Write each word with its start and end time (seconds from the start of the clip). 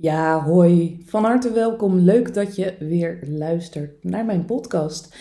Ja, 0.00 0.42
hoi. 0.42 1.02
Van 1.04 1.24
harte 1.24 1.52
welkom. 1.52 1.98
Leuk 1.98 2.34
dat 2.34 2.56
je 2.56 2.74
weer 2.78 3.18
luistert 3.26 4.04
naar 4.04 4.24
mijn 4.24 4.44
podcast. 4.44 5.16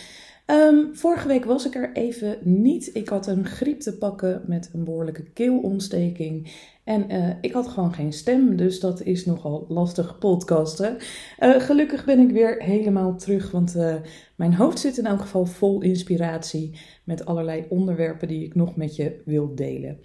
Ehm, 0.45 0.93
vorige 0.93 1.27
week 1.27 1.45
was 1.45 1.65
ik 1.65 1.75
er 1.75 1.91
even 1.93 2.37
niet. 2.43 2.89
Ik 2.93 3.09
had 3.09 3.27
een 3.27 3.45
griep 3.45 3.79
te 3.79 3.97
pakken 3.97 4.41
met 4.47 4.69
een 4.73 4.83
behoorlijke 4.83 5.23
keelontsteking. 5.23 6.51
En 6.83 7.11
uh, 7.11 7.29
ik 7.41 7.51
had 7.51 7.67
gewoon 7.67 7.93
geen 7.93 8.13
stem, 8.13 8.55
dus 8.55 8.79
dat 8.79 9.01
is 9.01 9.25
nogal 9.25 9.65
lastig 9.69 10.17
podcasten. 10.17 10.97
Uh, 11.39 11.59
gelukkig 11.59 12.05
ben 12.05 12.19
ik 12.19 12.31
weer 12.31 12.63
helemaal 12.63 13.15
terug, 13.15 13.51
want 13.51 13.75
uh, 13.75 13.95
mijn 14.35 14.53
hoofd 14.53 14.79
zit 14.79 14.97
in 14.97 15.05
elk 15.05 15.21
geval 15.21 15.45
vol 15.45 15.81
inspiratie 15.81 16.79
met 17.03 17.25
allerlei 17.25 17.65
onderwerpen 17.69 18.27
die 18.27 18.43
ik 18.43 18.55
nog 18.55 18.75
met 18.75 18.95
je 18.95 19.21
wil 19.25 19.55
delen. 19.55 19.99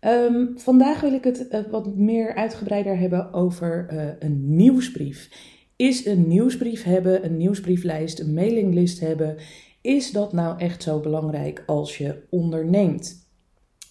Um, 0.00 0.52
vandaag 0.58 1.00
wil 1.00 1.12
ik 1.12 1.24
het 1.24 1.46
uh, 1.50 1.60
wat 1.70 1.96
meer 1.96 2.34
uitgebreider 2.34 2.98
hebben 2.98 3.32
over 3.32 3.88
uh, 3.92 4.04
een 4.18 4.56
nieuwsbrief. 4.56 5.30
Is 5.76 6.06
een 6.06 6.28
nieuwsbrief 6.28 6.82
hebben, 6.82 7.24
een 7.24 7.36
nieuwsbrieflijst, 7.36 8.20
een 8.20 8.34
mailinglist 8.34 9.00
hebben, 9.00 9.36
is 9.80 10.12
dat 10.12 10.32
nou 10.32 10.58
echt 10.58 10.82
zo 10.82 11.00
belangrijk 11.00 11.62
als 11.66 11.98
je 11.98 12.22
onderneemt? 12.30 13.28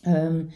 Um, 0.07 0.49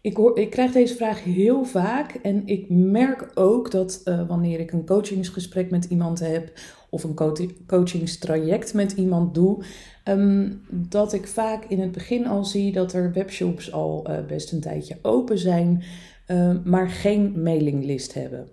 ik, 0.00 0.16
hoor, 0.16 0.38
ik 0.38 0.50
krijg 0.50 0.72
deze 0.72 0.94
vraag 0.94 1.24
heel 1.24 1.64
vaak 1.64 2.14
en 2.14 2.46
ik 2.46 2.68
merk 2.68 3.30
ook 3.34 3.70
dat 3.70 4.00
uh, 4.04 4.28
wanneer 4.28 4.60
ik 4.60 4.72
een 4.72 4.86
coachingsgesprek 4.86 5.70
met 5.70 5.84
iemand 5.84 6.18
heb 6.18 6.52
of 6.90 7.04
een 7.04 7.14
co 7.14 7.36
coachingstraject 7.66 8.74
met 8.74 8.92
iemand 8.92 9.34
doe, 9.34 9.64
um, 10.04 10.62
dat 10.70 11.12
ik 11.12 11.26
vaak 11.26 11.64
in 11.64 11.80
het 11.80 11.92
begin 11.92 12.26
al 12.26 12.44
zie 12.44 12.72
dat 12.72 12.92
er 12.92 13.12
webshops 13.12 13.72
al 13.72 14.06
uh, 14.10 14.26
best 14.26 14.52
een 14.52 14.60
tijdje 14.60 14.96
open 15.02 15.38
zijn, 15.38 15.82
uh, 16.28 16.56
maar 16.64 16.88
geen 16.88 17.42
mailinglist 17.42 18.14
hebben. 18.14 18.48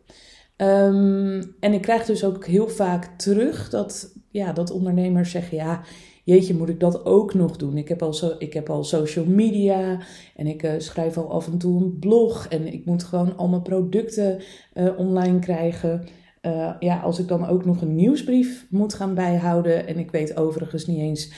Um, 0.57 1.55
en 1.59 1.73
ik 1.73 1.81
krijg 1.81 2.05
dus 2.05 2.23
ook 2.23 2.45
heel 2.45 2.69
vaak 2.69 3.17
terug 3.17 3.69
dat, 3.69 4.13
ja, 4.31 4.53
dat 4.53 4.71
ondernemers 4.71 5.31
zeggen: 5.31 5.57
ja, 5.57 5.81
jeetje, 6.23 6.55
moet 6.55 6.69
ik 6.69 6.79
dat 6.79 7.05
ook 7.05 7.33
nog 7.33 7.57
doen? 7.57 7.77
Ik 7.77 7.87
heb 7.87 8.01
al, 8.01 8.13
zo, 8.13 8.35
ik 8.37 8.53
heb 8.53 8.69
al 8.69 8.83
social 8.83 9.25
media 9.25 9.99
en 10.35 10.47
ik 10.47 10.63
uh, 10.63 10.71
schrijf 10.77 11.17
al 11.17 11.31
af 11.31 11.47
en 11.47 11.57
toe 11.57 11.81
een 11.81 11.99
blog 11.99 12.47
en 12.47 12.73
ik 12.73 12.85
moet 12.85 13.03
gewoon 13.03 13.37
al 13.37 13.47
mijn 13.47 13.61
producten 13.61 14.41
uh, 14.73 14.99
online 14.99 15.39
krijgen. 15.39 16.03
Uh, 16.47 16.73
ja, 16.79 16.99
als 16.99 17.19
ik 17.19 17.27
dan 17.27 17.47
ook 17.47 17.65
nog 17.65 17.81
een 17.81 17.95
nieuwsbrief 17.95 18.67
moet 18.69 18.93
gaan 18.93 19.13
bijhouden 19.13 19.87
en 19.87 19.97
ik 19.97 20.11
weet 20.11 20.37
overigens 20.37 20.85
niet 20.85 20.99
eens 20.99 21.33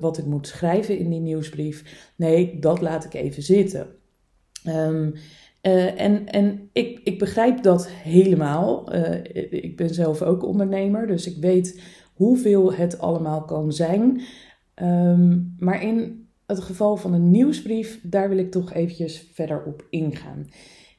wat 0.00 0.18
ik 0.18 0.24
moet 0.24 0.46
schrijven 0.46 0.98
in 0.98 1.10
die 1.10 1.20
nieuwsbrief. 1.20 2.10
Nee, 2.16 2.58
dat 2.58 2.80
laat 2.80 3.04
ik 3.04 3.14
even 3.14 3.42
zitten. 3.42 3.86
Um, 4.66 5.14
uh, 5.62 6.00
en 6.00 6.26
en 6.26 6.68
ik, 6.72 7.00
ik 7.04 7.18
begrijp 7.18 7.62
dat 7.62 7.88
helemaal. 7.88 8.94
Ik 9.50 9.76
ben 9.76 9.94
zelf 9.94 10.22
ook 10.22 10.44
ondernemer, 10.44 11.06
dus 11.06 11.26
ik 11.26 11.36
weet 11.40 11.82
hoeveel 12.14 12.72
het 12.72 12.98
allemaal 12.98 13.44
kan 13.44 13.72
zijn. 13.72 14.20
Um, 14.82 15.54
maar 15.58 15.82
in 15.82 16.26
het 16.46 16.60
geval 16.60 16.96
van 16.96 17.12
een 17.12 17.30
nieuwsbrief, 17.30 18.00
daar 18.02 18.28
wil 18.28 18.38
ik 18.38 18.50
toch 18.50 18.72
eventjes 18.72 19.30
verder 19.32 19.62
op 19.64 19.86
ingaan. 19.90 20.46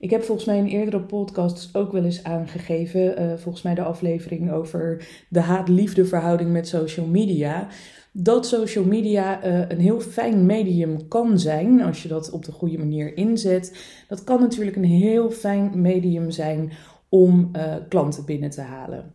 Ik 0.03 0.09
heb 0.09 0.24
volgens 0.24 0.47
mij 0.47 0.58
in 0.58 0.66
eerdere 0.66 1.02
podcasts 1.02 1.75
ook 1.75 1.91
wel 1.91 2.03
eens 2.03 2.24
aangegeven, 2.24 3.22
uh, 3.22 3.34
volgens 3.38 3.64
mij 3.64 3.75
de 3.75 3.84
aflevering 3.84 4.52
over 4.52 5.08
de 5.30 5.40
haat-liefde 5.40 6.06
verhouding 6.06 6.52
met 6.52 6.68
social 6.68 7.06
media, 7.06 7.68
dat 8.12 8.47
social 8.47 8.84
media 8.84 9.46
uh, 9.46 9.69
een 9.69 9.80
heel 9.80 10.00
fijn 10.00 10.46
medium 10.46 11.08
kan 11.08 11.40
zijn 11.40 11.81
als 11.81 12.03
je 12.03 12.08
dat 12.08 12.31
op 12.31 12.46
de 12.46 12.52
goede 12.52 12.78
manier 12.78 13.18
inzet. 13.18 13.86
Dat 14.08 14.24
kan 14.24 14.40
natuurlijk 14.40 14.75
een 14.75 14.84
heel 14.84 15.31
fijn 15.31 15.81
medium 15.81 16.31
zijn 16.31 16.72
om 17.09 17.50
uh, 17.56 17.75
klanten 17.90 18.25
binnen 18.25 18.50
te 18.50 18.62
halen. 18.62 19.14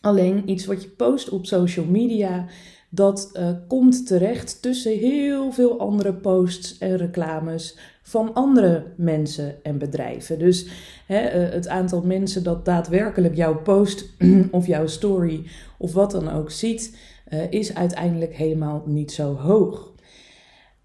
Alleen 0.00 0.50
iets 0.50 0.66
wat 0.66 0.82
je 0.82 0.88
post 0.88 1.28
op 1.28 1.46
social 1.46 1.86
media, 1.86 2.46
dat 2.90 3.40
komt 3.68 4.06
terecht 4.06 4.62
tussen 4.62 4.98
heel 4.98 5.52
veel 5.52 5.78
andere 5.78 6.14
posts 6.14 6.78
en 6.78 6.96
reclames 6.96 7.78
van 8.02 8.34
andere 8.34 8.92
mensen 8.96 9.64
en 9.64 9.78
bedrijven. 9.78 10.38
Dus 10.38 10.66
hè, 11.06 11.46
uh, 11.46 11.52
het 11.52 11.68
aantal 11.68 12.02
mensen 12.02 12.42
dat 12.42 12.64
daadwerkelijk 12.64 13.34
jouw 13.34 13.62
post 13.62 14.14
of 14.50 14.66
jouw 14.66 14.86
story 14.86 15.44
of 15.78 15.92
wat 15.92 16.10
dan 16.10 16.28
ook 16.28 16.50
ziet, 16.50 16.96
uh, 17.32 17.50
is 17.50 17.74
uiteindelijk 17.74 18.34
helemaal 18.34 18.82
niet 18.86 19.12
zo 19.12 19.34
hoog. 19.34 19.92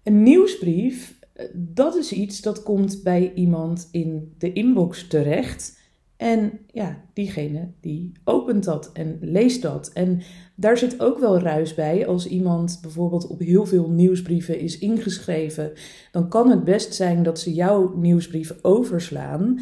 Een 0.02 0.22
nieuwsbrief, 0.22 1.18
dat 1.52 1.96
is 1.96 2.12
iets 2.12 2.40
dat 2.40 2.62
komt 2.62 3.02
bij 3.02 3.32
iemand 3.34 3.88
in 3.90 4.34
de 4.38 4.52
inbox 4.52 5.06
terecht. 5.06 5.78
En 6.18 6.58
ja, 6.72 7.04
diegene 7.12 7.68
die 7.80 8.12
opent 8.24 8.64
dat 8.64 8.90
en 8.92 9.18
leest 9.20 9.62
dat. 9.62 9.90
En 9.92 10.22
daar 10.54 10.78
zit 10.78 11.00
ook 11.00 11.18
wel 11.18 11.38
ruis 11.38 11.74
bij. 11.74 12.06
Als 12.06 12.26
iemand 12.26 12.78
bijvoorbeeld 12.82 13.26
op 13.26 13.40
heel 13.40 13.66
veel 13.66 13.90
nieuwsbrieven 13.90 14.58
is 14.58 14.78
ingeschreven, 14.78 15.72
dan 16.12 16.28
kan 16.28 16.50
het 16.50 16.64
best 16.64 16.94
zijn 16.94 17.22
dat 17.22 17.40
ze 17.40 17.54
jouw 17.54 17.94
nieuwsbrief 17.96 18.54
overslaan. 18.62 19.60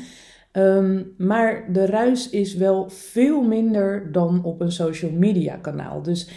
Um, 0.58 1.14
maar 1.18 1.72
de 1.72 1.86
ruis 1.86 2.30
is 2.30 2.54
wel 2.54 2.90
veel 2.90 3.42
minder 3.42 4.12
dan 4.12 4.44
op 4.44 4.60
een 4.60 4.72
social 4.72 5.10
media 5.10 5.56
kanaal. 5.56 6.02
Dus 6.02 6.28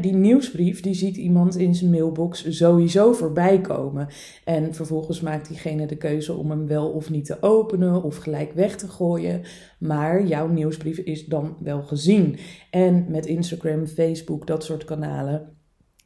die 0.00 0.12
nieuwsbrief 0.12 0.80
die 0.80 0.94
ziet 0.94 1.16
iemand 1.16 1.56
in 1.56 1.74
zijn 1.74 1.90
mailbox 1.90 2.56
sowieso 2.56 3.12
voorbij 3.12 3.60
komen. 3.60 4.08
En 4.44 4.74
vervolgens 4.74 5.20
maakt 5.20 5.48
diegene 5.48 5.86
de 5.86 5.96
keuze 5.96 6.32
om 6.32 6.50
hem 6.50 6.66
wel 6.66 6.88
of 6.88 7.10
niet 7.10 7.24
te 7.24 7.42
openen 7.42 8.02
of 8.02 8.16
gelijk 8.16 8.52
weg 8.52 8.76
te 8.76 8.88
gooien. 8.88 9.42
Maar 9.78 10.26
jouw 10.26 10.48
nieuwsbrief 10.48 10.98
is 10.98 11.24
dan 11.24 11.56
wel 11.60 11.82
gezien. 11.82 12.38
En 12.70 13.04
met 13.08 13.26
Instagram, 13.26 13.86
Facebook, 13.86 14.46
dat 14.46 14.64
soort 14.64 14.84
kanalen 14.84 15.56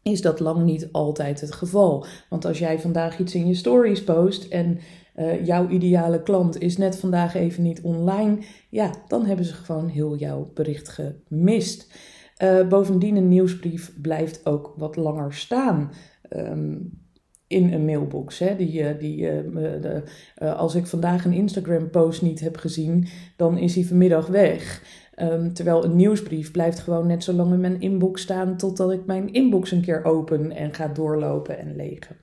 is 0.03 0.21
dat 0.21 0.41
lang 0.41 0.65
niet 0.65 0.89
altijd 0.93 1.41
het 1.41 1.53
geval. 1.53 2.07
Want 2.29 2.45
als 2.45 2.59
jij 2.59 2.79
vandaag 2.79 3.19
iets 3.19 3.35
in 3.35 3.47
je 3.47 3.55
stories 3.55 4.05
post 4.05 4.45
en 4.45 4.79
uh, 5.21 5.45
jouw 5.45 5.69
ideale 5.69 6.23
klant 6.23 6.61
is 6.61 6.77
net 6.77 6.97
vandaag 6.97 7.35
even 7.35 7.63
niet 7.63 7.81
online, 7.81 8.39
ja, 8.71 8.91
dan 9.09 9.25
hebben 9.25 9.45
ze 9.45 9.55
gewoon 9.55 9.89
heel 9.89 10.17
jouw 10.17 10.51
bericht 10.55 10.89
gemist. 10.89 11.95
Uh, 12.43 12.69
bovendien, 12.69 13.17
een 13.17 13.29
nieuwsbrief 13.29 14.01
blijft 14.01 14.47
ook 14.47 14.75
wat 14.77 14.97
langer 14.97 15.35
staan. 15.35 15.91
Um, 16.37 16.99
in 17.47 17.73
een 17.73 17.85
mailbox. 17.85 18.39
Hè? 18.39 18.57
Die, 18.57 18.83
eh, 18.83 18.99
die, 18.99 19.21
uh, 19.21 19.53
de, 19.83 20.03
als 20.39 20.75
ik 20.75 20.87
vandaag 20.87 21.25
een 21.25 21.33
Instagram-post 21.33 22.23
niet 22.23 22.41
heb 22.41 22.57
gezien, 22.57 23.07
dan 23.37 23.59
is 23.59 23.75
hij 23.75 23.85
vanmiddag 23.85 24.27
weg. 24.27 24.83
Um, 25.17 25.53
terwijl 25.53 25.85
een 25.85 25.97
nieuwsbrief 25.97 26.51
blijft 26.51 26.79
gewoon 26.79 27.07
net 27.07 27.25
zo 27.25 27.33
lang 27.33 27.53
in 27.53 27.61
mijn 27.61 27.81
inbox 27.81 28.23
staan 28.23 28.57
totdat 28.57 28.93
ik 28.93 29.07
mijn 29.07 29.33
inbox 29.33 29.71
een 29.71 29.81
keer 29.81 30.05
open 30.05 30.53
en 30.53 30.75
ga 30.75 30.89
doorlopen 30.89 31.59
en 31.59 31.77
legen. 31.77 32.17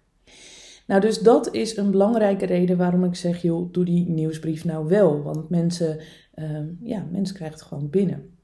Nou, 0.87 1.01
dus 1.01 1.19
dat 1.19 1.53
is 1.53 1.77
een 1.77 1.91
belangrijke 1.91 2.45
reden 2.45 2.77
waarom 2.77 3.03
ik 3.03 3.15
zeg, 3.15 3.41
joh, 3.41 3.73
doe 3.73 3.85
die 3.85 4.09
nieuwsbrief 4.09 4.65
nou 4.65 4.87
wel. 4.87 5.21
Want 5.23 5.49
mensen, 5.49 5.99
uh, 6.35 6.59
ja, 6.83 7.07
mensen 7.11 7.35
krijgen 7.35 7.57
het 7.57 7.67
gewoon 7.67 7.89
binnen. 7.89 8.35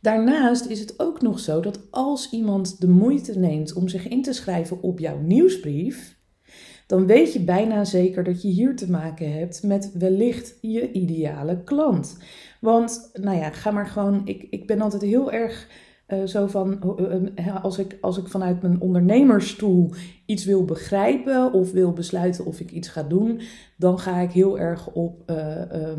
Daarnaast 0.00 0.66
is 0.66 0.80
het 0.80 0.98
ook 0.98 1.22
nog 1.22 1.38
zo 1.38 1.60
dat 1.60 1.80
als 1.90 2.30
iemand 2.30 2.80
de 2.80 2.88
moeite 2.88 3.38
neemt 3.38 3.72
om 3.72 3.88
zich 3.88 4.08
in 4.08 4.22
te 4.22 4.32
schrijven 4.32 4.82
op 4.82 4.98
jouw 4.98 5.18
nieuwsbrief, 5.18 6.18
dan 6.86 7.06
weet 7.06 7.32
je 7.32 7.40
bijna 7.40 7.84
zeker 7.84 8.24
dat 8.24 8.42
je 8.42 8.48
hier 8.48 8.76
te 8.76 8.90
maken 8.90 9.32
hebt 9.32 9.62
met 9.62 9.92
wellicht 9.92 10.58
je 10.60 10.92
ideale 10.92 11.62
klant. 11.64 12.16
Want, 12.60 13.10
nou 13.12 13.36
ja, 13.36 13.50
ga 13.50 13.70
maar 13.70 13.86
gewoon. 13.86 14.20
Ik, 14.24 14.46
ik 14.50 14.66
ben 14.66 14.80
altijd 14.80 15.02
heel 15.02 15.32
erg 15.32 15.68
uh, 16.12 16.26
zo 16.26 16.46
van, 16.46 16.96
uh, 17.36 17.64
als, 17.64 17.78
ik, 17.78 17.98
als 18.00 18.18
ik 18.18 18.28
vanuit 18.28 18.62
mijn 18.62 18.80
ondernemersstoel 18.80 19.90
iets 20.26 20.44
wil 20.44 20.64
begrijpen 20.64 21.52
of 21.52 21.72
wil 21.72 21.92
besluiten 21.92 22.46
of 22.46 22.60
ik 22.60 22.70
iets 22.70 22.88
ga 22.88 23.02
doen, 23.02 23.40
dan 23.76 23.98
ga 23.98 24.20
ik 24.20 24.30
heel 24.30 24.58
erg 24.58 24.92
op 24.92 25.32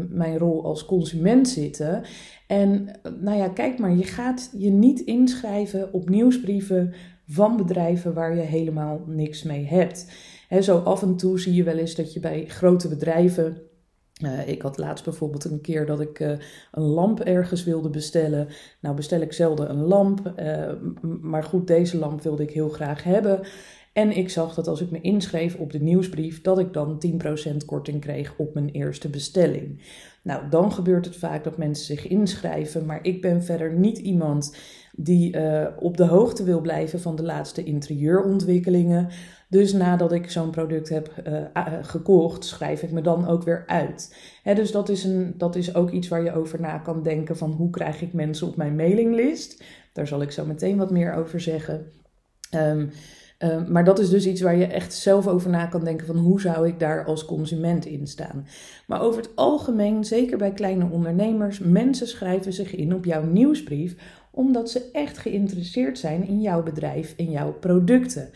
mijn 0.10 0.38
rol 0.38 0.66
als 0.66 0.86
consument 0.86 1.50
zitten. 1.50 2.04
En 2.48 3.00
nou 3.20 3.38
ja, 3.38 3.50
kijk 3.50 3.80
maar, 3.80 3.96
je 3.96 4.04
gaat 4.04 4.52
je 4.58 4.70
niet 4.70 5.00
inschrijven 5.00 5.94
op 5.94 6.10
nieuwsbrieven 6.10 6.94
van 7.28 7.58
bedrijven 7.58 8.14
waar 8.14 8.36
je 8.36 8.42
helemaal 8.42 9.02
niks 9.06 9.44
mee 9.44 9.66
hebt. 9.66 10.12
He, 10.48 10.62
zo 10.62 10.78
af 10.78 11.02
en 11.02 11.16
toe 11.16 11.40
zie 11.40 11.54
je 11.54 11.64
wel 11.64 11.78
eens 11.78 11.96
dat 11.96 12.14
je 12.14 12.20
bij 12.20 12.46
grote 12.48 12.88
bedrijven 12.88 13.58
uh, 14.24 14.48
ik 14.48 14.62
had 14.62 14.78
laatst 14.78 15.06
bijvoorbeeld 15.06 15.44
een 15.44 15.62
keer 15.62 15.86
dat 15.86 16.00
ik 16.00 16.20
uh, 16.20 16.32
een 16.72 16.84
lamp 16.84 17.20
ergens 17.20 17.64
wilde 17.64 17.90
bestellen. 17.90 18.48
Nou 18.80 18.96
bestel 18.96 19.22
ik 19.22 19.34
zelden 19.34 19.70
een 19.70 19.84
lamp, 19.84 20.34
uh, 20.40 20.72
maar 21.22 21.44
goed, 21.44 21.68
deze 21.68 21.98
lamp 21.98 22.22
wilde 22.22 22.44
ik 22.44 22.52
heel 22.52 22.70
graag 22.70 23.04
hebben. 23.04 23.40
En 23.94 24.18
ik 24.18 24.30
zag 24.30 24.54
dat 24.54 24.68
als 24.68 24.82
ik 24.82 24.92
me 24.92 25.02
inschreef 25.02 25.56
op 25.56 25.72
de 25.72 25.82
nieuwsbrief, 25.82 26.42
dat 26.42 26.60
ik 26.60 26.74
dan 26.74 27.04
10% 27.52 27.66
korting 27.66 28.02
kreeg 28.02 28.34
op 28.38 28.54
mijn 28.54 28.70
eerste 28.70 29.10
bestelling. 29.10 29.82
Nou, 30.24 30.50
dan 30.50 30.72
gebeurt 30.72 31.06
het 31.06 31.16
vaak 31.16 31.44
dat 31.44 31.58
mensen 31.58 31.86
zich 31.86 32.08
inschrijven, 32.08 32.86
maar 32.86 33.00
ik 33.02 33.22
ben 33.22 33.44
verder 33.44 33.74
niet 33.74 33.98
iemand 33.98 34.56
die 34.92 35.36
op 35.78 35.98
de 35.98 36.06
hoogte 36.06 36.44
wil 36.44 36.62
blijven 36.62 37.00
van 37.00 37.16
de 37.16 37.24
laatste 37.24 37.64
interieurontwikkelingen. 37.64 39.10
Dus 39.52 39.74
nadat 39.74 40.12
ik 40.12 40.32
zo'n 40.32 40.50
product 40.50 40.90
heb 40.90 41.24
uh, 41.28 41.74
gekocht, 41.82 42.46
schrijf 42.46 42.84
ik 42.84 42.92
me 42.92 43.02
dan 43.02 43.28
ook 43.28 43.44
weer 43.44 43.64
uit. 43.68 44.16
Dus 44.44 44.72
dat 44.72 44.90
is, 44.90 45.04
een, 45.04 45.34
dat 45.38 45.56
is 45.56 45.76
ook 45.76 45.92
iets 45.92 46.08
waar 46.08 46.24
je 46.24 46.36
over 46.36 46.62
na 46.62 46.78
kan 46.78 47.04
denken 47.04 47.38
van 47.38 47.52
hoe 47.52 47.70
krijg 47.70 48.02
ik 48.02 48.14
mensen 48.14 48.48
op 48.48 48.56
mijn 48.56 48.76
mailinglist. 48.76 49.64
Daar 49.94 50.08
zal 50.08 50.22
ik 50.22 50.32
zo 50.32 50.46
meteen 50.46 50.78
wat 50.78 50.92
meer 50.92 51.14
over 51.14 51.40
zeggen. 51.40 51.86
Ehm, 52.50 52.88
maar 53.68 53.84
dat 53.84 54.00
is 54.00 54.10
dus 54.10 54.28
iets 54.28 54.42
waar 54.42 54.56
je 54.56 54.66
echt 54.66 54.94
zelf 54.94 55.28
over 55.28 55.50
na 55.50 55.66
kan 55.66 55.84
denken 55.84 56.08
van 56.08 56.18
hoe 56.18 56.42
zou 56.42 56.68
ik 56.68 56.80
daar 56.80 57.06
als 57.06 57.26
consument 57.26 57.86
in 57.86 58.08
staan. 58.08 58.48
Maar 58.88 59.02
over 59.02 59.22
het 59.22 59.36
algemeen, 59.36 60.06
zeker 60.06 60.38
bij 60.38 60.52
kleine 60.52 60.90
ondernemers, 60.92 61.60
mensen 61.60 62.08
schrijven 62.08 62.54
zich 62.54 62.76
in 62.76 62.96
op 62.96 63.06
jouw 63.06 63.24
nieuwsbrief 63.24 63.96
omdat 64.32 64.70
ze 64.70 64.90
echt 64.92 65.18
geïnteresseerd 65.18 66.00
zijn 66.00 66.28
in 66.28 66.42
jouw 66.42 66.64
bedrijf 66.64 67.14
en 67.18 67.32
jouw 67.32 67.54
producten. 67.54 68.30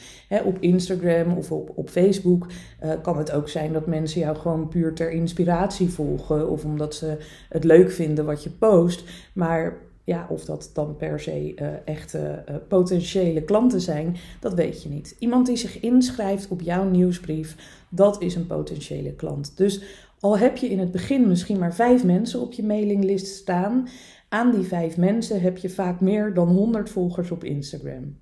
op 0.46 0.58
Instagram 0.60 1.38
of 1.38 1.52
op, 1.52 1.72
op 1.76 1.90
Facebook 1.90 2.48
uh, 2.84 2.92
kan 3.02 3.18
het 3.18 3.32
ook 3.32 3.50
zijn 3.50 3.74
dat 3.74 3.88
mensen 3.88 4.22
jou 4.22 4.36
gewoon 4.38 4.68
puur 4.68 4.94
ter 4.94 5.12
inspiratie 5.12 5.90
volgen 5.90 6.50
of 6.50 6.66
omdat 6.66 6.96
ze 6.96 7.18
het 7.50 7.64
leuk 7.64 7.92
vinden 7.92 8.26
wat 8.26 8.44
je 8.44 8.50
post. 8.50 9.04
Maar 9.34 9.78
ja, 10.04 10.28
of 10.30 10.46
dat 10.46 10.70
dan 10.74 10.96
per 10.96 11.20
se 11.20 11.54
uh, 11.56 11.68
echte 11.86 12.44
uh, 12.50 12.56
potentiële 12.68 13.42
klanten 13.42 13.82
zijn, 13.82 14.16
dat 14.40 14.54
weet 14.54 14.84
je 14.84 14.90
niet. 14.90 15.16
Iemand 15.20 15.46
die 15.46 15.56
zich 15.56 15.80
inschrijft 15.80 16.48
op 16.48 16.62
jouw 16.62 16.90
nieuwsbrief, 16.90 17.56
dat 17.90 18.22
is 18.22 18.36
een 18.36 18.48
potentiële 18.48 19.14
klant. 19.14 19.58
Dus 19.58 19.82
al 20.20 20.38
heb 20.38 20.58
je 20.58 20.70
in 20.70 20.80
het 20.80 20.92
begin 20.92 21.28
misschien 21.28 21.60
maar 21.60 21.76
vijf 21.76 22.04
mensen 22.04 22.42
op 22.42 22.54
je 22.54 22.64
mailinglist 22.64 23.28
staan, 23.28 23.88
aan 24.36 24.52
die 24.52 24.64
vijf 24.64 24.98
mensen 24.98 25.42
heb 25.42 25.58
je 25.58 25.70
vaak 25.70 26.00
meer 26.00 26.34
dan 26.34 26.48
100 26.48 26.90
volgers 26.90 27.32
op 27.32 27.44
Instagram. 27.44 28.20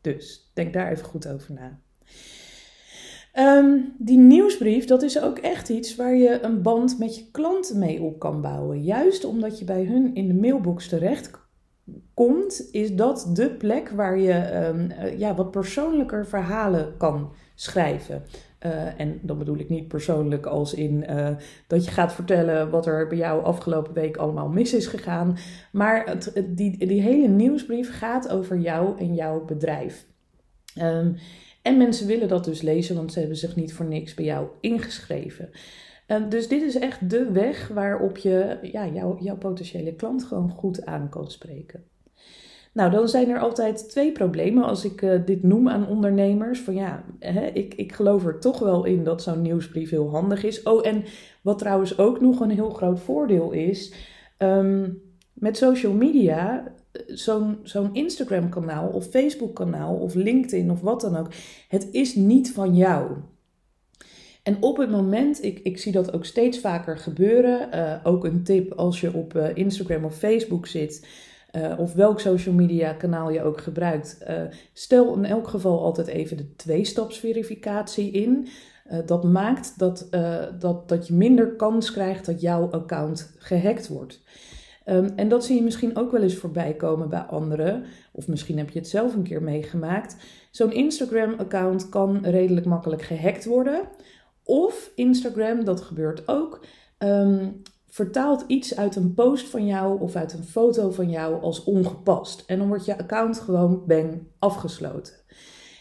Dus 0.00 0.50
denk 0.54 0.72
daar 0.72 0.90
even 0.90 1.04
goed 1.04 1.28
over 1.28 1.54
na. 1.54 1.80
Um, 3.58 3.94
die 3.98 4.18
nieuwsbrief, 4.18 4.84
dat 4.84 5.02
is 5.02 5.20
ook 5.20 5.38
echt 5.38 5.68
iets 5.68 5.96
waar 5.96 6.14
je 6.14 6.42
een 6.42 6.62
band 6.62 6.98
met 6.98 7.16
je 7.16 7.30
klanten 7.30 7.78
mee 7.78 8.02
op 8.02 8.18
kan 8.18 8.40
bouwen. 8.40 8.82
Juist 8.82 9.24
omdat 9.24 9.58
je 9.58 9.64
bij 9.64 9.84
hun 9.84 10.14
in 10.14 10.28
de 10.28 10.34
mailbox 10.34 10.88
terecht 10.88 11.30
komt, 12.14 12.68
is 12.70 12.94
dat 12.94 13.30
de 13.32 13.50
plek 13.50 13.88
waar 13.88 14.18
je 14.18 14.64
um, 14.66 14.92
ja, 15.18 15.34
wat 15.34 15.50
persoonlijker 15.50 16.26
verhalen 16.26 16.96
kan 16.96 17.32
schrijven. 17.54 18.22
Uh, 18.66 19.00
en 19.00 19.18
dan 19.22 19.38
bedoel 19.38 19.58
ik 19.58 19.68
niet 19.68 19.88
persoonlijk 19.88 20.46
als 20.46 20.74
in 20.74 21.04
uh, 21.10 21.28
dat 21.66 21.84
je 21.84 21.90
gaat 21.90 22.14
vertellen 22.14 22.70
wat 22.70 22.86
er 22.86 23.06
bij 23.06 23.18
jou 23.18 23.44
afgelopen 23.44 23.92
week 23.92 24.16
allemaal 24.16 24.48
mis 24.48 24.74
is 24.74 24.86
gegaan. 24.86 25.36
Maar 25.72 26.06
het, 26.06 26.32
die, 26.46 26.86
die 26.86 27.02
hele 27.02 27.28
nieuwsbrief 27.28 27.98
gaat 27.98 28.28
over 28.28 28.58
jou 28.58 28.98
en 28.98 29.14
jouw 29.14 29.44
bedrijf. 29.44 30.06
Um, 30.80 31.16
en 31.62 31.76
mensen 31.76 32.06
willen 32.06 32.28
dat 32.28 32.44
dus 32.44 32.62
lezen, 32.62 32.96
want 32.96 33.12
ze 33.12 33.18
hebben 33.18 33.36
zich 33.36 33.56
niet 33.56 33.74
voor 33.74 33.86
niks 33.86 34.14
bij 34.14 34.24
jou 34.24 34.48
ingeschreven. 34.60 35.50
Uh, 36.08 36.28
dus 36.28 36.48
dit 36.48 36.62
is 36.62 36.78
echt 36.78 37.10
de 37.10 37.30
weg 37.30 37.68
waarop 37.68 38.16
je 38.16 38.58
ja, 38.62 38.86
jou, 38.86 39.22
jouw 39.22 39.36
potentiële 39.36 39.94
klant 39.94 40.24
gewoon 40.24 40.50
goed 40.50 40.86
aan 40.86 41.08
kan 41.08 41.30
spreken. 41.30 41.84
Nou, 42.72 42.90
dan 42.90 43.08
zijn 43.08 43.28
er 43.28 43.38
altijd 43.38 43.88
twee 43.88 44.12
problemen 44.12 44.64
als 44.64 44.84
ik 44.84 45.02
uh, 45.02 45.20
dit 45.24 45.42
noem 45.42 45.68
aan 45.68 45.88
ondernemers. 45.88 46.60
Van 46.60 46.74
ja, 46.74 47.04
hè, 47.18 47.46
ik, 47.46 47.74
ik 47.74 47.92
geloof 47.92 48.26
er 48.26 48.40
toch 48.40 48.58
wel 48.58 48.84
in 48.84 49.04
dat 49.04 49.22
zo'n 49.22 49.42
nieuwsbrief 49.42 49.90
heel 49.90 50.10
handig 50.10 50.44
is. 50.44 50.62
Oh, 50.62 50.86
en 50.86 51.04
wat 51.42 51.58
trouwens 51.58 51.98
ook 51.98 52.20
nog 52.20 52.40
een 52.40 52.50
heel 52.50 52.70
groot 52.70 53.00
voordeel 53.00 53.50
is. 53.50 53.94
Um, 54.38 55.02
met 55.32 55.56
social 55.56 55.92
media 55.92 56.72
zo'n 57.06 57.58
zo'n 57.62 57.94
Instagram-kanaal 57.94 58.88
of 58.88 59.06
Facebook-kanaal 59.06 59.94
of 59.94 60.14
LinkedIn 60.14 60.70
of 60.70 60.80
wat 60.80 61.00
dan 61.00 61.16
ook, 61.16 61.28
het 61.68 61.88
is 61.90 62.14
niet 62.14 62.52
van 62.52 62.74
jou. 62.74 63.10
En 64.42 64.56
op 64.60 64.76
het 64.76 64.90
moment, 64.90 65.44
ik, 65.44 65.58
ik 65.58 65.78
zie 65.78 65.92
dat 65.92 66.12
ook 66.12 66.24
steeds 66.24 66.58
vaker 66.58 66.98
gebeuren, 66.98 67.68
uh, 67.74 67.94
ook 68.02 68.24
een 68.24 68.42
tip 68.42 68.72
als 68.72 69.00
je 69.00 69.14
op 69.14 69.36
Instagram 69.54 70.04
of 70.04 70.16
Facebook 70.16 70.66
zit, 70.66 71.06
uh, 71.52 71.78
of 71.78 71.94
welk 71.94 72.20
social 72.20 72.54
media 72.54 72.92
kanaal 72.92 73.30
je 73.30 73.42
ook 73.42 73.60
gebruikt, 73.60 74.24
stel 74.72 75.14
in 75.14 75.24
elk 75.24 75.48
geval 75.48 75.82
altijd 75.82 76.06
even 76.06 76.36
de 76.36 76.56
twee-stapsverificatie 76.56 78.10
in. 78.10 78.48
dat 79.06 79.24
maakt 79.24 79.78
dat, 79.78 80.08
dat, 80.58 80.88
dat 80.88 81.06
je 81.06 81.14
minder 81.14 81.56
kans 81.56 81.92
krijgt 81.92 82.26
dat 82.26 82.40
jouw 82.40 82.70
account 82.70 83.34
gehackt 83.38 83.88
wordt. 83.88 84.20
Um, 84.86 85.12
en 85.16 85.28
dat 85.28 85.44
zie 85.44 85.56
je 85.56 85.62
misschien 85.62 85.96
ook 85.96 86.10
wel 86.10 86.22
eens 86.22 86.36
voorbij 86.36 86.74
komen 86.74 87.08
bij 87.08 87.20
anderen. 87.20 87.84
Of 88.12 88.28
misschien 88.28 88.58
heb 88.58 88.70
je 88.70 88.78
het 88.78 88.88
zelf 88.88 89.14
een 89.14 89.22
keer 89.22 89.42
meegemaakt. 89.42 90.16
Zo'n 90.50 90.72
Instagram-account 90.72 91.88
kan 91.88 92.24
redelijk 92.24 92.66
makkelijk 92.66 93.02
gehackt 93.02 93.44
worden. 93.44 93.88
Of 94.44 94.92
Instagram, 94.94 95.64
dat 95.64 95.80
gebeurt 95.80 96.28
ook, 96.28 96.64
um, 96.98 97.62
vertaalt 97.92 98.44
iets 98.46 98.76
uit 98.76 98.96
een 98.96 99.14
post 99.14 99.48
van 99.48 99.66
jou 99.66 100.00
of 100.00 100.16
uit 100.16 100.32
een 100.32 100.44
foto 100.44 100.90
van 100.90 101.10
jou 101.10 101.42
als 101.42 101.64
ongepast. 101.64 102.44
En 102.46 102.58
dan 102.58 102.68
wordt 102.68 102.84
je 102.84 102.98
account 102.98 103.40
gewoon 103.40 103.82
bang 103.86 104.22
afgesloten. 104.38 105.14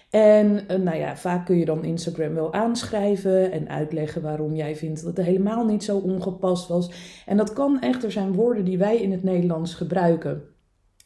En 0.10 0.68
eh, 0.68 0.80
nou 0.80 0.98
ja, 0.98 1.18
vaak 1.18 1.46
kun 1.46 1.58
je 1.58 1.66
dan 1.66 1.84
Instagram 1.84 2.34
wel 2.34 2.54
aanschrijven 2.54 3.52
en 3.52 3.70
uitleggen 3.70 4.22
waarom 4.22 4.56
jij 4.56 4.76
vindt 4.76 5.04
dat 5.04 5.18
het 5.18 5.26
helemaal 5.26 5.66
niet 5.66 5.84
zo 5.84 5.98
ongepast 5.98 6.68
was. 6.68 6.92
En 7.26 7.38
dat 7.38 7.54
kan 7.54 7.82
echter 7.82 8.12
zijn 8.12 8.34
woorden 8.34 8.66
die 8.66 8.78
wij 8.78 8.98
in 8.98 9.12
het 9.12 9.24
Nederlands 9.24 9.74
gebruiken, 9.74 10.44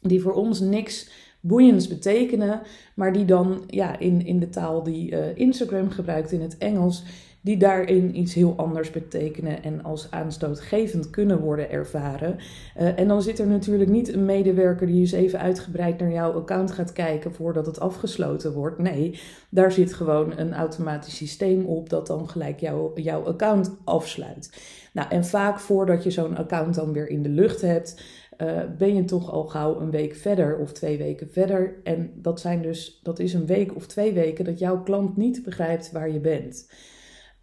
die 0.00 0.22
voor 0.22 0.34
ons 0.34 0.60
niks 0.60 1.10
boeiends 1.40 1.88
betekenen, 1.88 2.60
maar 2.94 3.12
die 3.12 3.24
dan 3.24 3.62
ja, 3.66 3.98
in, 3.98 4.26
in 4.26 4.38
de 4.38 4.48
taal 4.48 4.82
die 4.82 5.10
uh, 5.10 5.36
Instagram 5.36 5.90
gebruikt 5.90 6.32
in 6.32 6.40
het 6.40 6.58
Engels, 6.58 7.04
die 7.46 7.56
daarin 7.56 8.18
iets 8.18 8.34
heel 8.34 8.54
anders 8.56 8.90
betekenen 8.90 9.62
en 9.62 9.84
als 9.84 10.10
aanstootgevend 10.10 11.10
kunnen 11.10 11.40
worden 11.40 11.70
ervaren. 11.70 12.36
Uh, 12.78 12.98
en 12.98 13.08
dan 13.08 13.22
zit 13.22 13.38
er 13.38 13.46
natuurlijk 13.46 13.90
niet 13.90 14.12
een 14.12 14.24
medewerker 14.24 14.86
die 14.86 15.00
eens 15.00 15.12
even 15.12 15.40
uitgebreid 15.40 15.98
naar 15.98 16.12
jouw 16.12 16.32
account 16.32 16.70
gaat 16.70 16.92
kijken 16.92 17.34
voordat 17.34 17.66
het 17.66 17.80
afgesloten 17.80 18.52
wordt. 18.52 18.78
Nee, 18.78 19.20
daar 19.50 19.72
zit 19.72 19.94
gewoon 19.94 20.38
een 20.38 20.54
automatisch 20.54 21.16
systeem 21.16 21.64
op 21.64 21.90
dat 21.90 22.06
dan 22.06 22.28
gelijk 22.28 22.60
jouw 22.94 23.24
account 23.24 23.76
afsluit. 23.84 24.62
Nou, 24.92 25.08
en 25.10 25.24
vaak 25.24 25.60
voordat 25.60 26.04
je 26.04 26.10
zo'n 26.10 26.36
account 26.36 26.74
dan 26.74 26.92
weer 26.92 27.08
in 27.08 27.22
de 27.22 27.28
lucht 27.28 27.60
hebt. 27.60 28.02
Uh, 28.42 28.60
ben 28.78 28.94
je 28.94 29.04
toch 29.04 29.30
al 29.30 29.44
gauw 29.44 29.80
een 29.80 29.90
week 29.90 30.14
verder 30.14 30.58
of 30.58 30.72
twee 30.72 30.98
weken 30.98 31.28
verder. 31.30 31.80
En 31.84 32.10
dat, 32.14 32.40
zijn 32.40 32.62
dus, 32.62 33.00
dat 33.02 33.18
is 33.18 33.34
een 33.34 33.46
week 33.46 33.76
of 33.76 33.86
twee 33.86 34.12
weken 34.12 34.44
dat 34.44 34.58
jouw 34.58 34.82
klant 34.82 35.16
niet 35.16 35.42
begrijpt 35.42 35.92
waar 35.92 36.10
je 36.10 36.20
bent. 36.20 36.66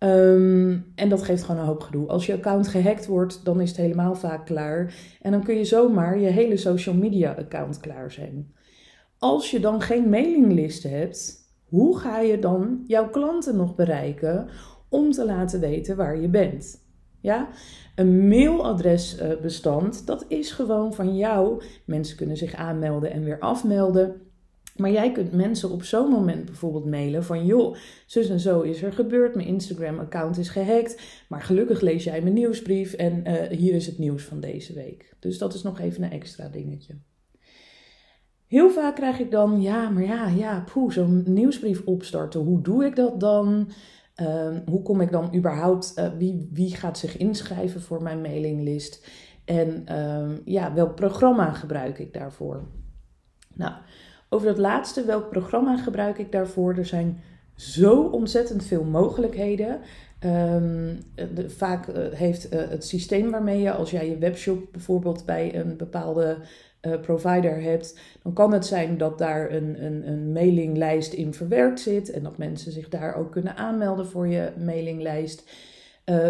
Um, 0.03 0.91
en 0.95 1.09
dat 1.09 1.23
geeft 1.23 1.43
gewoon 1.43 1.61
een 1.61 1.67
hoop 1.67 1.81
gedoe. 1.81 2.07
Als 2.07 2.25
je 2.25 2.33
account 2.33 2.67
gehackt 2.67 3.05
wordt, 3.05 3.45
dan 3.45 3.61
is 3.61 3.69
het 3.69 3.77
helemaal 3.77 4.15
vaak 4.15 4.45
klaar. 4.45 4.95
En 5.21 5.31
dan 5.31 5.43
kun 5.43 5.55
je 5.55 5.65
zomaar 5.65 6.19
je 6.19 6.27
hele 6.27 6.57
social 6.57 6.95
media 6.95 7.31
account 7.31 7.79
klaar 7.79 8.11
zijn. 8.11 8.53
Als 9.17 9.51
je 9.51 9.59
dan 9.59 9.81
geen 9.81 10.09
mailinglist 10.09 10.83
hebt, 10.83 11.35
hoe 11.65 11.97
ga 11.97 12.19
je 12.19 12.39
dan 12.39 12.83
jouw 12.87 13.09
klanten 13.09 13.55
nog 13.55 13.75
bereiken 13.75 14.47
om 14.89 15.11
te 15.11 15.25
laten 15.25 15.59
weten 15.59 15.95
waar 15.95 16.21
je 16.21 16.27
bent? 16.27 16.81
Ja, 17.21 17.47
een 17.95 18.27
mailadresbestand, 18.27 20.07
dat 20.07 20.25
is 20.27 20.51
gewoon 20.51 20.93
van 20.93 21.15
jou. 21.15 21.63
Mensen 21.85 22.17
kunnen 22.17 22.37
zich 22.37 22.55
aanmelden 22.55 23.11
en 23.11 23.23
weer 23.23 23.39
afmelden. 23.39 24.21
Maar 24.75 24.91
jij 24.91 25.11
kunt 25.11 25.31
mensen 25.31 25.69
op 25.69 25.83
zo'n 25.83 26.09
moment 26.09 26.45
bijvoorbeeld 26.45 26.85
mailen 26.85 27.23
van 27.23 27.45
joh, 27.45 27.75
zus 28.05 28.29
en 28.29 28.39
zo 28.39 28.61
is 28.61 28.83
er 28.83 28.93
gebeurd, 28.93 29.35
mijn 29.35 29.47
Instagram-account 29.47 30.37
is 30.37 30.49
gehackt, 30.49 31.01
maar 31.29 31.41
gelukkig 31.41 31.81
lees 31.81 32.03
jij 32.03 32.21
mijn 32.21 32.33
nieuwsbrief 32.33 32.93
en 32.93 33.23
uh, 33.27 33.57
hier 33.57 33.73
is 33.73 33.85
het 33.85 33.97
nieuws 33.97 34.23
van 34.23 34.39
deze 34.39 34.73
week. 34.73 35.13
Dus 35.19 35.37
dat 35.37 35.53
is 35.53 35.61
nog 35.61 35.79
even 35.79 36.03
een 36.03 36.11
extra 36.11 36.47
dingetje. 36.47 36.95
Heel 38.47 38.69
vaak 38.69 38.95
krijg 38.95 39.19
ik 39.19 39.31
dan, 39.31 39.61
ja, 39.61 39.89
maar 39.89 40.03
ja, 40.03 40.27
ja, 40.27 40.63
poeh, 40.73 40.91
zo'n 40.91 41.23
nieuwsbrief 41.25 41.81
opstarten, 41.85 42.41
hoe 42.41 42.61
doe 42.61 42.85
ik 42.85 42.95
dat 42.95 43.19
dan? 43.19 43.69
Uh, 44.21 44.57
hoe 44.65 44.81
kom 44.81 45.01
ik 45.01 45.11
dan 45.11 45.35
überhaupt, 45.35 45.93
uh, 45.95 46.07
wie, 46.17 46.49
wie 46.51 46.75
gaat 46.75 46.97
zich 46.97 47.17
inschrijven 47.17 47.81
voor 47.81 48.03
mijn 48.03 48.21
mailinglist? 48.21 49.07
En 49.45 49.85
uh, 49.91 50.29
ja, 50.45 50.73
welk 50.73 50.95
programma 50.95 51.51
gebruik 51.51 51.99
ik 51.99 52.13
daarvoor? 52.13 52.67
Nou, 53.55 53.73
over 54.33 54.47
dat 54.47 54.57
laatste, 54.57 55.05
welk 55.05 55.29
programma 55.29 55.77
gebruik 55.77 56.17
ik 56.17 56.31
daarvoor? 56.31 56.77
Er 56.77 56.85
zijn 56.85 57.21
zo 57.55 58.01
ontzettend 58.01 58.63
veel 58.65 58.83
mogelijkheden. 58.83 59.79
Ehm, 60.19 60.95
de, 61.33 61.49
vaak 61.49 61.87
eh, 61.87 62.03
heeft 62.11 62.53
uh, 62.53 62.59
het 62.69 62.85
systeem 62.85 63.31
waarmee 63.31 63.61
je, 63.61 63.71
als 63.71 63.91
jij 63.91 64.09
je 64.09 64.17
webshop 64.17 64.67
bijvoorbeeld 64.71 65.25
bij 65.25 65.55
een 65.55 65.77
bepaalde 65.77 66.37
uh, 66.81 66.99
provider 67.01 67.61
hebt, 67.61 67.99
dan 68.23 68.33
kan 68.33 68.53
het 68.53 68.65
zijn 68.65 68.97
dat 68.97 69.17
daar 69.17 69.51
een, 69.51 69.85
een, 69.85 70.07
een 70.07 70.31
mailinglijst 70.31 71.13
in 71.13 71.33
verwerkt 71.33 71.79
zit 71.79 72.11
en 72.11 72.23
dat 72.23 72.37
mensen 72.37 72.71
zich 72.71 72.89
daar 72.89 73.15
ook 73.15 73.31
kunnen 73.31 73.57
aanmelden 73.57 74.07
voor 74.07 74.27
je 74.27 74.51
mailinglijst. 74.63 75.43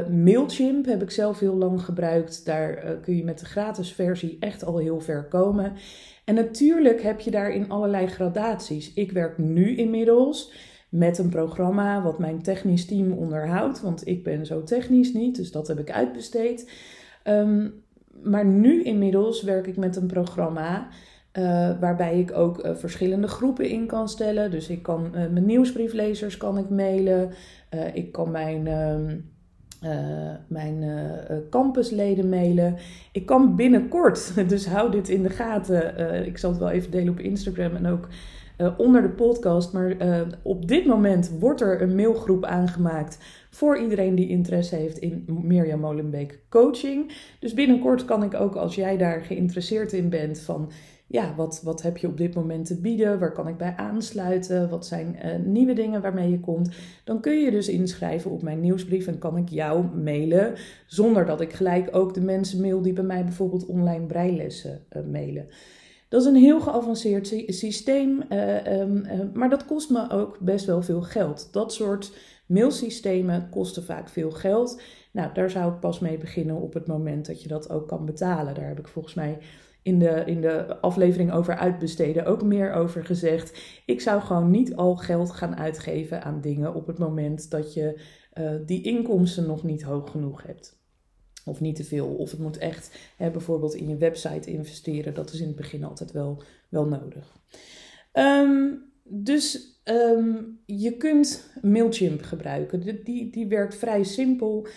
Mailchimp 0.10 0.86
heb 0.86 1.02
ik 1.02 1.12
zelf 1.12 1.40
heel 1.40 1.56
lang 1.56 1.82
gebruikt. 1.82 2.46
Daar 2.46 2.98
kun 3.02 3.16
je 3.16 3.24
met 3.24 3.40
de 3.40 3.46
gratis 3.46 3.94
versie 3.94 4.38
echt 4.40 4.66
al 4.66 4.78
heel 4.78 5.00
ver 5.00 5.28
komen. 5.28 5.74
En 6.26 6.36
natuurlijk 6.36 7.02
heb 7.02 7.20
je 7.20 7.32
daarin 7.32 7.70
allerlei 7.70 8.08
gradaties. 8.08 8.94
Ik 8.94 9.12
werk 9.12 9.38
nu 9.38 9.76
inmiddels 9.76 10.54
met 10.90 11.18
een 11.18 11.30
programma 11.30 12.02
wat 12.02 12.20
mijn 12.20 12.42
technisch 12.42 12.86
team 12.86 13.12
onderhoudt. 13.12 13.82
Want 13.82 14.08
ik 14.08 14.24
ben 14.24 14.46
zo 14.46 14.64
technisch 14.64 15.14
niet, 15.14 15.36
dus 15.36 15.52
dat 15.52 15.68
heb 15.68 15.80
ik 15.80 15.92
uitbesteed. 15.92 16.72
Um, 17.28 17.84
maar 18.24 18.46
nu 18.46 18.84
inmiddels 18.84 19.44
werk 19.44 19.68
ik 19.68 19.78
met 19.78 19.96
een 19.96 20.08
programma 20.08 20.88
uh, 21.34 21.80
waarbij 21.80 22.20
ik 22.20 22.32
ook 22.32 22.68
verschillende 22.74 23.28
groepen 23.28 23.70
in 23.70 23.88
kan 23.88 24.10
stellen. 24.10 24.52
Dus 24.52 24.70
ik 24.70 24.84
kan 24.84 25.10
mijn 25.12 25.46
nieuwsbrieflezers 25.46 26.38
kan 26.38 26.58
ik 26.58 26.70
mailen. 26.70 27.32
ik 27.94 28.12
kan 28.12 28.32
mijn, 28.32 28.68
mijn 30.48 30.84
campusleden 31.50 32.30
mailen. 32.30 32.76
Ik 33.12 33.26
kan 33.26 33.56
binnenkort, 33.56 34.34
dus 34.50 34.66
hou 34.68 34.92
dit 34.92 35.10
in 35.10 35.24
de 35.24 35.30
gaten. 35.30 36.26
ik 36.26 36.38
zal 36.38 36.50
het 36.50 36.60
wel 36.60 36.70
even 36.70 36.92
delen 36.92 37.14
op 37.14 37.20
Instagram 37.20 37.76
en 37.76 37.88
ook 37.88 38.08
onder 38.78 39.02
de 39.02 39.10
podcast. 39.10 39.74
Maar 39.74 39.96
op 40.42 40.68
dit 40.68 40.86
moment 40.86 41.32
wordt 41.40 41.62
er 41.62 41.82
een 41.82 41.96
mailgroep 41.96 42.46
aangemaakt 42.46 43.18
voor 43.54 43.78
iedereen 43.78 44.16
die 44.16 44.30
interesse 44.30 44.76
heeft 44.76 44.98
in 44.98 45.26
Mirjam 45.44 45.80
Molenbeek 45.80 46.40
coaching. 46.50 47.12
Dus 47.40 47.54
binnenkort 47.54 48.06
kan 48.06 48.24
ik 48.24 48.34
ook, 48.34 48.56
als 48.56 48.76
jij 48.76 48.98
daar 48.98 49.22
geïnteresseerd 49.22 49.94
in 49.94 50.10
bent, 50.10 50.40
van 50.40 50.72
ja, 51.14 51.36
wat, 51.36 51.62
wat 51.64 51.82
heb 51.82 51.98
je 51.98 52.08
op 52.08 52.18
dit 52.18 52.36
moment 52.36 52.66
te 52.66 52.80
bieden? 52.80 53.20
Waar 53.20 53.32
kan 53.32 53.48
ik 53.48 53.58
bij 53.58 53.74
aansluiten? 53.76 54.70
Wat 54.70 54.86
zijn 54.86 55.20
uh, 55.26 55.46
nieuwe 55.46 55.74
dingen 55.74 56.02
waarmee 56.02 56.30
je 56.30 56.40
komt? 56.40 56.70
Dan 57.04 57.22
kun 57.22 57.40
je 57.40 57.52
dus 57.52 57.68
inschrijven 57.68 58.32
op 58.32 58.42
mijn 58.42 58.60
nieuwsbrief 58.60 59.08
en 59.08 59.18
kan 59.18 59.38
ik 59.38 59.50
jou 59.50 59.86
mailen. 59.96 60.54
Zonder 60.86 61.26
dat 61.26 61.42
ik 61.42 61.54
gelijk 61.54 61.96
ook 61.96 62.14
de 62.14 62.22
mensen 62.22 62.62
mail 62.62 62.82
die 62.82 62.94
bij 62.94 63.04
mij 63.04 63.24
bijvoorbeeld 63.24 63.66
online 63.66 64.06
breilessen 64.06 64.86
mailen. 65.12 65.48
Dat 66.10 66.22
is 66.22 66.28
een 66.28 66.36
heel 66.36 66.62
geavanceerd 66.62 67.44
systeem, 67.48 68.24
um, 68.32 68.98
uh, 68.98 69.20
maar 69.34 69.50
dat 69.50 69.66
kost 69.66 69.90
me 69.90 70.10
ook 70.10 70.38
best 70.40 70.66
wel 70.66 70.82
veel 70.82 71.02
geld. 71.02 71.50
Dat 71.52 71.74
soort 71.74 72.18
mailsystemen 72.46 73.50
kosten 73.50 73.84
vaak 73.84 74.10
veel 74.10 74.32
geld. 74.32 74.82
Nou, 75.12 75.34
daar 75.34 75.50
zou 75.50 75.74
ik 75.74 75.80
pas 75.80 76.00
mee 76.00 76.18
beginnen 76.18 76.56
op 76.56 76.74
het 76.74 76.88
moment 76.88 77.26
dat 77.26 77.42
je 77.42 77.48
dat 77.48 77.70
ook 77.70 77.88
kan 77.88 78.06
betalen. 78.06 78.56
Daar 78.56 78.68
heb 78.68 78.80
ik 78.80 78.88
volgens 78.88 79.14
mij 79.14 79.38
in 79.84 80.00
de, 80.00 80.24
in 80.26 80.42
de 80.42 80.80
aflevering 80.80 81.32
over 81.32 81.56
uitbesteden 81.56 82.26
ook 82.26 82.44
meer 82.44 82.74
over 82.74 83.06
gezegd. 83.06 83.62
Ik 83.86 84.02
zou 84.02 84.22
gewoon 84.22 84.52
niet 84.52 84.76
al 84.76 84.96
geld 84.96 85.32
gaan 85.32 85.56
uitgeven 85.56 86.24
aan 86.24 86.42
dingen 86.42 86.74
op 86.74 86.88
het 86.88 86.98
moment 86.98 87.50
dat 87.50 87.74
je 87.74 88.02
uh, 88.34 88.52
die 88.66 88.84
inkomsten 88.84 89.46
nog 89.46 89.64
niet 89.64 89.84
hoog 89.84 90.12
genoeg 90.12 90.44
hebt. 90.44 90.82
Of 91.46 91.60
niet 91.60 91.76
te 91.76 91.84
veel. 91.84 92.08
Of 92.08 92.32
het 92.32 92.40
moet 92.40 92.58
echt 92.58 92.98
hè, 93.18 93.32
bijvoorbeeld 93.32 93.74
in 93.74 93.90
je 93.90 93.98
website 93.98 94.52
investeren. 94.52 95.14
Dat 95.14 95.34
is 95.34 95.40
in 95.40 95.48
het 95.48 95.56
begin 95.56 95.84
altijd 95.84 96.12
wel, 96.12 96.44
wel 96.70 96.86
nodig. 96.86 97.38
Um, 98.14 98.84
dus 99.04 99.74
um, 99.84 100.60
je 100.66 100.98
kunt 100.98 101.52
Mailchimp 101.62 102.22
gebruiken. 102.22 103.04
Die, 103.04 103.30
die 103.30 103.48
werkt 103.48 103.76
vrij 103.76 104.04
simpel. 104.04 104.68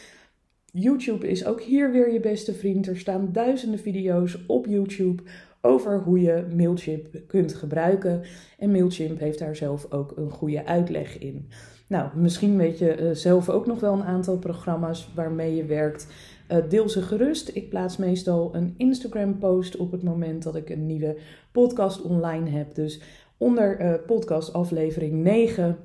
YouTube 0.78 1.28
is 1.28 1.46
ook 1.46 1.62
hier 1.62 1.92
weer 1.92 2.12
je 2.12 2.20
beste 2.20 2.54
vriend. 2.54 2.86
Er 2.86 2.98
staan 2.98 3.28
duizenden 3.32 3.78
video's 3.78 4.38
op 4.46 4.66
YouTube 4.66 5.22
over 5.60 6.02
hoe 6.02 6.20
je 6.20 6.46
Mailchimp 6.56 7.06
kunt 7.26 7.54
gebruiken. 7.54 8.22
En 8.58 8.70
Mailchimp 8.70 9.18
heeft 9.18 9.38
daar 9.38 9.56
zelf 9.56 9.92
ook 9.92 10.16
een 10.16 10.30
goede 10.30 10.66
uitleg 10.66 11.18
in. 11.18 11.48
Nou, 11.88 12.18
misschien 12.18 12.56
weet 12.56 12.78
je 12.78 13.00
uh, 13.00 13.10
zelf 13.10 13.48
ook 13.48 13.66
nog 13.66 13.80
wel 13.80 13.92
een 13.92 14.04
aantal 14.04 14.38
programma's 14.38 15.12
waarmee 15.14 15.54
je 15.54 15.64
werkt. 15.64 16.06
Uh, 16.52 16.58
deel 16.68 16.88
ze 16.88 17.02
gerust. 17.02 17.50
Ik 17.54 17.68
plaats 17.68 17.96
meestal 17.96 18.54
een 18.54 18.74
Instagram-post 18.76 19.76
op 19.76 19.92
het 19.92 20.02
moment 20.02 20.42
dat 20.42 20.56
ik 20.56 20.70
een 20.70 20.86
nieuwe 20.86 21.16
podcast 21.52 22.02
online 22.02 22.50
heb. 22.50 22.74
Dus 22.74 23.00
onder 23.36 23.80
uh, 23.80 23.94
podcast 24.06 24.52
aflevering 24.52 25.22
9, 25.22 25.78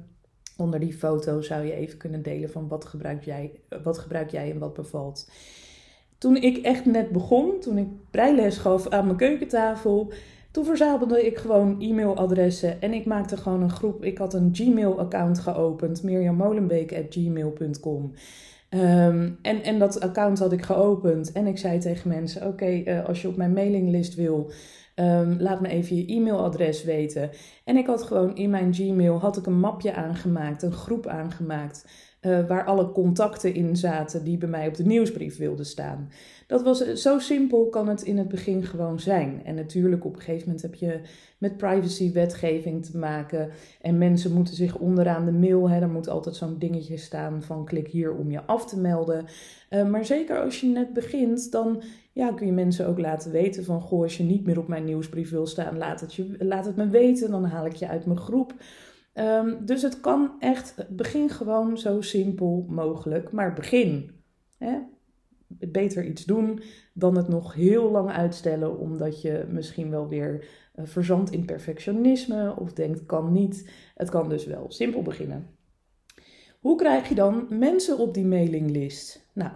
onder 0.62 0.80
die 0.80 0.94
foto, 0.94 1.42
zou 1.42 1.66
je 1.66 1.74
even 1.74 1.98
kunnen 1.98 2.22
delen 2.22 2.50
van 2.50 2.68
wat 2.68 2.86
gebruik 2.86 3.24
jij, 3.24 3.52
wat 3.84 3.98
gebruik 3.98 4.32
jij 4.32 4.52
en 4.52 4.60
wat 4.60 4.74
bevalt. 4.74 5.30
Toen 6.18 6.36
ik 6.36 6.58
echt 6.58 6.86
net 6.86 7.10
begon, 7.10 7.60
toen 7.60 7.78
ik 7.78 7.88
breiles 8.12 8.58
gaf 8.58 8.88
aan 8.88 9.06
mijn 9.06 9.18
keukentafel, 9.18 10.12
toen 10.52 10.66
verzamelde 10.66 11.26
ik 11.26 11.38
gewoon 11.38 11.82
e-mailadressen 11.82 12.82
en 12.82 12.94
ik 12.94 13.06
maakte 13.06 13.38
gewoon 13.38 13.62
een 13.62 13.70
groep. 13.70 14.04
Ik 14.04 14.18
had 14.18 14.34
een 14.34 14.50
Gmail-account 14.54 15.40
geopend, 15.40 16.04
mirjammolenbeek.gmail.com. 16.04 18.14
Um, 18.74 19.38
en, 19.42 19.64
en 19.64 19.80
dat 19.80 20.00
account 20.00 20.40
had 20.40 20.52
ik 20.52 20.62
geopend 20.62 21.32
en 21.32 21.48
ik 21.48 21.58
zei 21.58 21.80
tegen 21.80 22.10
mensen: 22.10 22.48
Oké, 22.48 22.66
uh, 22.66 23.06
als 23.06 23.22
je 23.22 23.28
op 23.28 23.36
mijn 23.36 23.54
mailinglist 23.54 24.16
wil, 24.16 24.52
um, 24.96 25.38
laat 25.40 25.62
me 25.62 25.68
even 25.68 25.96
je 25.96 26.06
e-mailadres 26.06 26.84
weten. 26.84 27.30
En 27.64 27.78
ik 27.78 27.88
had 27.88 28.04
gewoon 28.04 28.36
in 28.36 28.50
mijn 28.50 28.74
Gmail 28.74 29.20
had 29.20 29.38
ik 29.38 29.46
een 29.46 29.60
mapje 29.60 29.94
aangemaakt, 29.94 30.64
een 30.64 30.72
groep 30.72 31.08
aangemaakt. 31.08 31.86
Uh, 32.22 32.48
waar 32.48 32.66
alle 32.66 32.92
contacten 32.92 33.54
in 33.54 33.76
zaten 33.76 34.24
die 34.24 34.38
bij 34.38 34.50
mij 34.50 34.68
op 34.68 34.76
de 34.76 34.86
nieuwsbrief 34.86 35.38
wilden 35.38 35.66
staan. 35.66 36.10
Dat 36.48 36.64
was 36.64 36.84
eh, 36.84 36.96
zo 36.96 37.20
simpel 37.20 37.70
kan 37.70 37.88
het 37.88 38.02
in 38.02 38.18
het 38.18 38.28
begin 38.28 38.64
gewoon 38.64 39.00
zijn. 39.00 39.42
En 39.46 39.56
natuurlijk 39.56 40.06
op 40.06 40.14
een 40.14 40.22
gegeven 40.22 40.46
moment 40.46 40.62
heb 40.62 40.76
je 40.76 41.00
met 41.38 41.58
privacywetgeving 41.58 42.86
te 42.86 42.98
maken. 42.98 43.50
En 43.82 43.98
mensen 43.98 44.34
moeten 44.34 44.56
zich 44.56 44.78
onderaan 44.78 45.26
de 45.26 45.32
mail, 45.32 45.70
hè, 45.70 45.82
er 45.82 45.90
moet 45.90 46.10
altijd 46.10 46.36
zo'n 46.36 46.58
dingetje 46.60 46.98
staan 46.98 47.44
van 47.44 47.66
klik 47.66 47.88
hier 47.88 48.14
om 48.14 48.32
je 48.32 48.46
af 48.46 48.66
te 48.66 48.80
melden. 48.80 49.26
Uh, 49.70 49.90
maar 49.90 50.06
zeker 50.06 50.42
als 50.42 50.62
je 50.62 50.68
net 50.68 50.94
begint, 50.94 51.52
dan 51.52 51.82
ja, 52.14 52.34
kun 52.34 52.46
je 52.46 52.54
mensen 52.54 52.88
ook 52.88 53.00
laten 53.00 53.32
weten 53.32 53.64
van 53.64 53.82
goh, 53.82 54.02
als 54.02 54.18
je 54.18 54.24
niet 54.24 54.46
meer 54.46 54.60
op 54.60 54.68
mijn 54.68 54.86
nieuwsbrief 54.86 55.30
wil 55.30 55.48
staan, 55.48 55.78
laat 55.78 56.02
het, 56.02 56.14
je, 56.14 56.36
laat 56.40 56.66
het 56.66 56.76
me 56.76 56.90
weten. 56.90 57.32
Dan 57.32 57.44
haal 57.44 57.66
ik 57.66 57.76
je 57.76 57.88
uit 57.88 58.06
mijn 58.06 58.20
groep. 58.20 58.54
Um, 59.14 59.66
dus 59.66 59.82
het 59.82 60.00
kan 60.00 60.32
echt, 60.40 60.86
begin 60.90 61.30
gewoon 61.30 61.78
zo 61.78 62.02
simpel 62.02 62.66
mogelijk, 62.70 63.32
maar 63.32 63.54
begin. 63.54 64.12
Hè? 64.58 64.78
Beter 65.48 66.06
iets 66.06 66.26
doen 66.26 66.62
dan 66.94 67.18
het 67.18 67.28
nog 67.28 67.54
heel 67.54 67.92
lang 67.92 68.10
uitstellen, 68.10 68.80
omdat 68.80 69.22
je 69.22 69.46
misschien 69.50 69.90
wel 69.90 70.08
weer 70.08 70.48
uh, 70.76 70.86
verzandt 70.86 71.32
in 71.32 71.46
perfectionisme 71.46 72.56
of 72.60 72.74
denkt 72.74 73.06
kan 73.06 73.32
niet. 73.32 73.70
Het 73.96 74.10
kan 74.10 74.30
dus 74.30 74.46
wel. 74.46 74.66
Simpel 74.72 75.02
beginnen. 75.02 75.48
Hoe 76.60 76.78
krijg 76.78 77.10
je 77.10 77.16
dan 77.16 77.48
mensen 77.50 77.98
op 77.98 78.14
die 78.14 78.26
mailinglist? 78.26 79.30
Nou, 79.34 79.52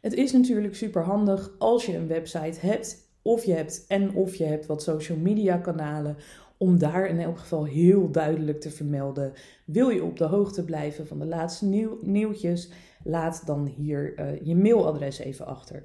het 0.00 0.14
is 0.14 0.32
natuurlijk 0.32 0.74
super 0.74 1.02
handig 1.02 1.54
als 1.58 1.86
je 1.86 1.96
een 1.96 2.06
website 2.06 2.66
hebt, 2.66 3.08
of 3.22 3.44
je 3.44 3.52
hebt 3.52 3.84
en 3.88 4.14
of 4.14 4.34
je 4.34 4.44
hebt 4.44 4.66
wat 4.66 4.82
social 4.82 5.18
media 5.18 5.56
kanalen 5.56 6.16
om 6.56 6.78
daar 6.78 7.06
in 7.06 7.20
elk 7.20 7.38
geval 7.38 7.64
heel 7.64 8.10
duidelijk 8.10 8.60
te 8.60 8.70
vermelden. 8.70 9.32
Wil 9.64 9.88
je 9.88 10.04
op 10.04 10.16
de 10.16 10.24
hoogte 10.24 10.64
blijven 10.64 11.06
van 11.06 11.18
de 11.18 11.26
laatste 11.26 11.66
nieuw, 11.66 11.98
nieuwtjes? 12.02 12.70
Laat 13.04 13.42
dan 13.46 13.66
hier 13.66 14.20
uh, 14.20 14.26
je 14.42 14.56
mailadres 14.56 15.18
even 15.18 15.46
achter. 15.46 15.84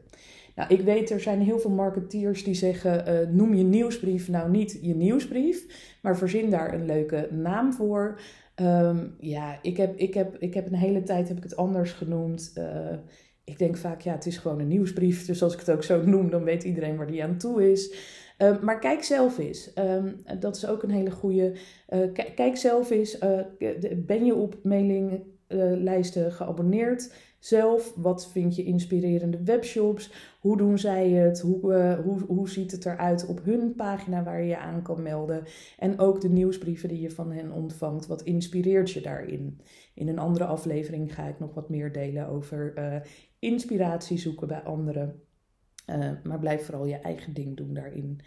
Nou, 0.55 0.74
ik 0.74 0.81
weet, 0.81 1.10
er 1.10 1.19
zijn 1.19 1.41
heel 1.41 1.60
veel 1.60 1.72
marketeers 1.72 2.43
die 2.43 2.53
zeggen: 2.53 3.10
uh, 3.10 3.29
noem 3.29 3.53
je 3.53 3.63
nieuwsbrief 3.63 4.27
nou 4.27 4.51
niet 4.51 4.79
je 4.81 4.95
nieuwsbrief, 4.95 5.65
maar 6.01 6.17
verzin 6.17 6.50
daar 6.50 6.74
een 6.74 6.86
leuke 6.86 7.27
naam 7.31 7.74
voor. 7.74 8.19
Um, 8.62 9.15
ja, 9.19 9.60
ik 9.62 9.77
heb, 9.77 9.98
ik, 9.98 10.13
heb, 10.13 10.36
ik 10.39 10.53
heb 10.53 10.67
een 10.67 10.75
hele 10.75 11.03
tijd 11.03 11.27
heb 11.27 11.38
ik 11.38 11.43
het 11.43 11.55
anders 11.55 11.91
genoemd. 11.91 12.53
Uh, 12.57 12.65
ik 13.45 13.57
denk 13.57 13.77
vaak, 13.77 14.01
ja, 14.01 14.11
het 14.11 14.25
is 14.25 14.37
gewoon 14.37 14.59
een 14.59 14.67
nieuwsbrief. 14.67 15.25
Dus 15.25 15.43
als 15.43 15.53
ik 15.53 15.59
het 15.59 15.71
ook 15.71 15.83
zo 15.83 16.05
noem, 16.05 16.29
dan 16.29 16.43
weet 16.43 16.63
iedereen 16.63 16.97
waar 16.97 17.07
die 17.07 17.23
aan 17.23 17.37
toe 17.37 17.71
is. 17.71 17.95
Uh, 18.37 18.61
maar 18.61 18.79
kijk 18.79 19.03
zelf 19.03 19.37
eens. 19.37 19.71
Uh, 19.75 20.03
dat 20.39 20.55
is 20.55 20.67
ook 20.67 20.83
een 20.83 20.89
hele 20.89 21.11
goede. 21.11 21.53
Uh, 21.89 22.13
kijk 22.35 22.57
zelf 22.57 22.89
eens. 22.89 23.19
Uh, 23.21 23.39
ben 23.97 24.25
je 24.25 24.35
op 24.35 24.55
mailinglijsten 24.63 26.31
geabonneerd? 26.31 27.13
Zelf, 27.39 27.93
wat 27.95 28.31
vind 28.31 28.55
je 28.55 28.63
inspirerende 28.63 29.43
webshops? 29.43 30.13
Hoe 30.39 30.57
doen 30.57 30.77
zij 30.77 31.09
het? 31.09 31.39
Hoe, 31.39 31.73
hoe, 32.03 32.19
hoe 32.27 32.49
ziet 32.49 32.71
het 32.71 32.85
eruit 32.85 33.25
op 33.25 33.43
hun 33.43 33.75
pagina 33.75 34.23
waar 34.23 34.41
je 34.41 34.47
je 34.47 34.57
aan 34.57 34.81
kan 34.81 35.01
melden? 35.01 35.43
En 35.79 35.99
ook 35.99 36.21
de 36.21 36.29
nieuwsbrieven 36.29 36.89
die 36.89 37.01
je 37.01 37.11
van 37.11 37.31
hen 37.31 37.51
ontvangt. 37.51 38.07
Wat 38.07 38.21
inspireert 38.21 38.91
je 38.91 39.01
daarin? 39.01 39.59
In 39.93 40.07
een 40.07 40.19
andere 40.19 40.45
aflevering 40.45 41.15
ga 41.15 41.27
ik 41.27 41.39
nog 41.39 41.53
wat 41.53 41.69
meer 41.69 41.91
delen 41.91 42.27
over 42.27 42.73
inspiratie 43.39 44.18
zoeken 44.18 44.48
bij 44.48 44.62
anderen. 44.62 45.24
Uh, 45.89 46.12
maar 46.24 46.39
blijf 46.39 46.65
vooral 46.65 46.86
je 46.86 46.96
eigen 46.96 47.34
ding 47.34 47.58
doen 47.58 47.74
daarin. 47.74 48.20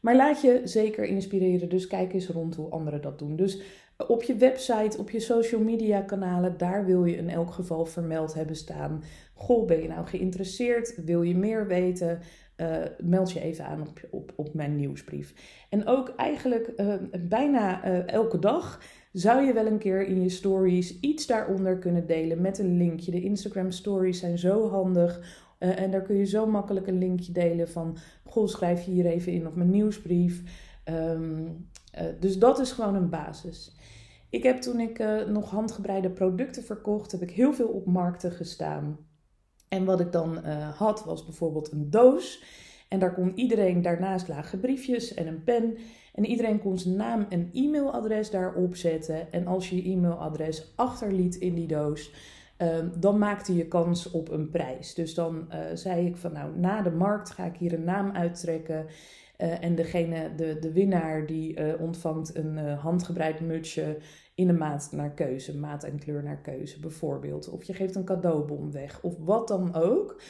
Maar 0.00 0.16
laat 0.16 0.40
je 0.40 0.60
zeker 0.64 1.04
inspireren, 1.04 1.68
dus 1.68 1.86
kijk 1.86 2.12
eens 2.12 2.28
rond 2.28 2.54
hoe 2.54 2.70
anderen 2.70 3.02
dat 3.02 3.18
doen. 3.18 3.36
Dus 3.36 3.62
op 4.06 4.22
je 4.22 4.36
website, 4.36 4.98
op 4.98 5.10
je 5.10 5.20
social 5.20 5.60
media 5.60 6.00
kanalen, 6.00 6.58
daar 6.58 6.84
wil 6.84 7.04
je 7.04 7.16
in 7.16 7.30
elk 7.30 7.52
geval 7.52 7.84
vermeld 7.84 8.34
hebben 8.34 8.56
staan. 8.56 9.02
Goh, 9.34 9.66
ben 9.66 9.82
je 9.82 9.88
nou 9.88 10.06
geïnteresseerd? 10.06 11.04
Wil 11.04 11.22
je 11.22 11.36
meer 11.36 11.66
weten? 11.66 12.20
Uh, 12.56 12.76
meld 12.98 13.32
je 13.32 13.40
even 13.40 13.64
aan 13.64 13.80
op, 13.80 14.00
op, 14.10 14.32
op 14.36 14.54
mijn 14.54 14.76
nieuwsbrief. 14.76 15.34
En 15.70 15.86
ook 15.86 16.08
eigenlijk 16.08 16.72
bijna 17.28 17.82
elke 18.06 18.38
dag 18.38 18.80
zou 19.14 19.42
je 19.42 19.52
wel 19.52 19.66
een 19.66 19.78
keer 19.78 20.06
in 20.06 20.22
je 20.22 20.28
stories 20.28 21.00
iets 21.00 21.26
daaronder 21.26 21.78
kunnen 21.78 22.06
delen 22.06 22.40
met 22.40 22.58
een 22.58 22.76
linkje. 22.76 23.10
De 23.10 23.22
Instagram 23.22 23.70
stories 23.70 24.18
zijn 24.18 24.38
zo 24.38 24.68
handig. 24.68 25.42
en 25.58 25.90
daar 25.90 26.02
kun 26.02 26.16
je 26.16 26.24
zo 26.24 26.46
makkelijk 26.46 26.86
een 26.86 26.98
linkje 26.98 27.32
delen 27.32 27.68
van, 27.68 27.96
goh, 28.24 28.48
schrijf 28.48 28.84
je 28.84 28.90
hier 28.90 29.06
even 29.06 29.32
in 29.32 29.46
op 29.46 29.54
mijn 29.54 29.70
nieuwsbrief. 29.70 30.42
Um, 30.84 31.68
dus 32.20 32.38
dat 32.38 32.58
is 32.58 32.72
gewoon 32.72 32.94
een 32.94 33.08
basis. 33.08 33.76
Ik 34.30 34.42
heb 34.42 34.60
toen 34.60 34.80
ik 34.80 34.98
uh, 34.98 35.26
nog 35.26 35.50
handgebreide 35.50 36.10
producten 36.10 36.62
verkocht, 36.64 37.12
heb 37.12 37.22
ik 37.22 37.30
heel 37.30 37.52
veel 37.52 37.68
op 37.68 37.86
markten 37.86 38.32
gestaan. 38.32 38.98
En 39.68 39.84
wat 39.84 40.00
ik 40.00 40.12
dan 40.12 40.44
had 40.76 41.04
was 41.04 41.24
bijvoorbeeld 41.24 41.72
een 41.72 41.90
doos. 41.90 42.44
En 42.94 43.00
daar 43.00 43.14
kon 43.14 43.32
iedereen, 43.34 43.82
daarnaast 43.82 44.28
lagen 44.28 44.60
briefjes 44.60 45.14
en 45.14 45.26
een 45.26 45.44
pen. 45.44 45.76
En 46.14 46.26
iedereen 46.26 46.60
kon 46.60 46.78
zijn 46.78 46.96
naam 46.96 47.26
en 47.28 47.50
e-mailadres 47.52 48.30
daarop 48.30 48.76
zetten. 48.76 49.32
En 49.32 49.46
als 49.46 49.70
je 49.70 49.76
je 49.76 49.90
e-mailadres 49.90 50.72
achterliet 50.76 51.34
in 51.34 51.54
die 51.54 51.66
doos, 51.66 52.12
uh, 52.58 52.68
dan 52.98 53.18
maakte 53.18 53.56
je 53.56 53.68
kans 53.68 54.10
op 54.10 54.30
een 54.30 54.50
prijs. 54.50 54.94
Dus 54.94 55.14
dan 55.14 55.48
uh, 55.48 55.58
zei 55.74 56.06
ik 56.06 56.16
van 56.16 56.32
nou, 56.32 56.58
na 56.58 56.82
de 56.82 56.90
markt 56.90 57.30
ga 57.30 57.44
ik 57.44 57.56
hier 57.56 57.72
een 57.72 57.84
naam 57.84 58.10
uittrekken. 58.10 58.86
Uh, 59.38 59.64
en 59.64 59.74
degene, 59.74 60.34
de, 60.36 60.58
de 60.60 60.72
winnaar, 60.72 61.26
die 61.26 61.78
ontvangt 61.78 62.36
een 62.36 62.58
handgebreid 62.58 63.40
mutsje 63.40 63.96
in 64.34 64.46
de 64.46 64.52
maat 64.52 64.88
naar 64.92 65.10
keuze, 65.10 65.58
maat 65.58 65.84
en 65.84 65.98
kleur 65.98 66.22
naar 66.22 66.40
keuze 66.42 66.80
bijvoorbeeld. 66.80 67.48
Of 67.48 67.64
je 67.64 67.74
geeft 67.74 67.94
een 67.94 68.04
cadeaubon 68.04 68.72
weg 68.72 69.02
of 69.02 69.14
wat 69.18 69.48
dan 69.48 69.74
ook. 69.74 70.20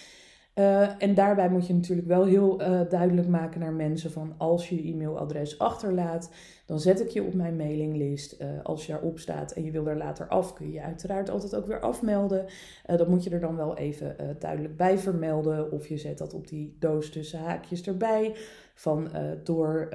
Uh, 0.54 1.02
en 1.02 1.14
daarbij 1.14 1.50
moet 1.50 1.66
je 1.66 1.75
natuurlijk 1.75 2.08
wel 2.08 2.25
heel 2.25 2.61
uh, 2.61 2.80
duidelijk 2.88 3.28
maken 3.28 3.61
naar 3.61 3.73
mensen 3.73 4.11
van 4.11 4.34
als 4.38 4.68
je 4.68 4.76
je 4.76 4.92
e-mailadres 4.92 5.58
achterlaat, 5.58 6.30
dan 6.66 6.80
zet 6.80 7.00
ik 7.00 7.08
je 7.08 7.23
op 7.23 7.34
mijn 7.34 7.56
mailinglist. 7.56 8.40
Uh, 8.40 8.49
als 8.62 8.87
je 8.87 8.92
erop 8.92 9.18
staat 9.18 9.52
en 9.52 9.64
je 9.64 9.70
wil 9.70 9.87
er 9.87 9.96
later 9.96 10.28
af, 10.28 10.52
kun 10.52 10.66
je 10.66 10.73
je 10.73 10.82
uiteraard 10.82 11.30
altijd 11.30 11.56
ook 11.56 11.66
weer 11.66 11.80
afmelden. 11.80 12.46
dat 12.87 13.08
moet 13.08 13.25
je 13.25 13.30
er 13.30 13.40
dan 13.40 13.56
wel 13.56 13.76
even 13.76 14.16
duidelijk 14.38 14.76
bij 14.76 14.99
vermelden. 14.99 15.73
Of 15.73 15.87
je 15.87 15.96
zet 15.96 16.18
dat 16.18 16.34
op 16.34 16.49
die 16.49 16.76
doos 16.78 17.11
tussen 17.11 17.38
haakjes 17.38 17.87
erbij. 17.87 18.37
Van 18.75 19.11
door 19.44 19.88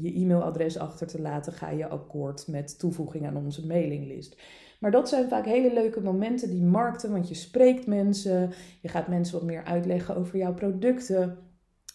je 0.00 0.14
e-mailadres 0.14 0.78
achter 0.78 1.06
te 1.06 1.20
laten, 1.20 1.52
ga 1.52 1.70
je 1.70 1.88
akkoord 1.88 2.46
met 2.46 2.78
toevoeging 2.78 3.26
aan 3.26 3.36
onze 3.36 3.66
mailinglist. 3.66 4.36
Maar 4.78 4.90
dat 4.90 5.08
zijn 5.08 5.28
vaak 5.28 5.44
hele 5.44 5.72
leuke 5.72 6.00
momenten, 6.00 6.50
die 6.50 6.62
markten, 6.62 7.10
want 7.10 7.28
je 7.28 7.34
spreekt 7.34 7.86
mensen, 7.86 8.52
je 8.80 8.88
gaat 8.88 9.08
mensen 9.08 9.34
wat 9.34 9.46
meer 9.46 9.64
uitleggen 9.64 10.16
over 10.16 10.38
jouw 10.38 10.54
producten. 10.54 11.38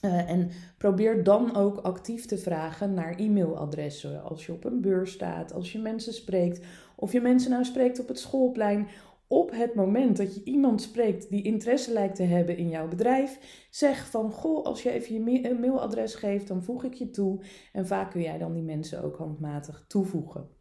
Uh, 0.05 0.29
en 0.29 0.49
probeer 0.77 1.23
dan 1.23 1.55
ook 1.55 1.77
actief 1.77 2.25
te 2.25 2.37
vragen 2.37 2.93
naar 2.93 3.15
e-mailadressen. 3.15 4.23
Als 4.23 4.45
je 4.45 4.51
op 4.51 4.65
een 4.65 4.81
beurs 4.81 5.11
staat, 5.11 5.53
als 5.53 5.71
je 5.71 5.79
mensen 5.79 6.13
spreekt, 6.13 6.65
of 6.95 7.11
je 7.11 7.21
mensen 7.21 7.51
nou 7.51 7.63
spreekt 7.63 7.99
op 7.99 8.07
het 8.07 8.19
schoolplein. 8.19 8.87
Op 9.27 9.51
het 9.51 9.75
moment 9.75 10.17
dat 10.17 10.35
je 10.35 10.43
iemand 10.43 10.81
spreekt 10.81 11.29
die 11.29 11.43
interesse 11.43 11.93
lijkt 11.93 12.15
te 12.15 12.23
hebben 12.23 12.57
in 12.57 12.69
jouw 12.69 12.87
bedrijf, 12.87 13.39
zeg 13.69 14.09
van 14.09 14.31
goh, 14.31 14.65
als 14.65 14.83
je 14.83 14.91
even 14.91 15.13
je 15.13 15.57
mailadres 15.59 16.15
geeft, 16.15 16.47
dan 16.47 16.63
voeg 16.63 16.83
ik 16.83 16.93
je 16.93 17.09
toe. 17.09 17.43
En 17.71 17.87
vaak 17.87 18.11
kun 18.11 18.21
jij 18.21 18.37
dan 18.37 18.53
die 18.53 18.63
mensen 18.63 19.03
ook 19.03 19.17
handmatig 19.17 19.85
toevoegen. 19.87 20.52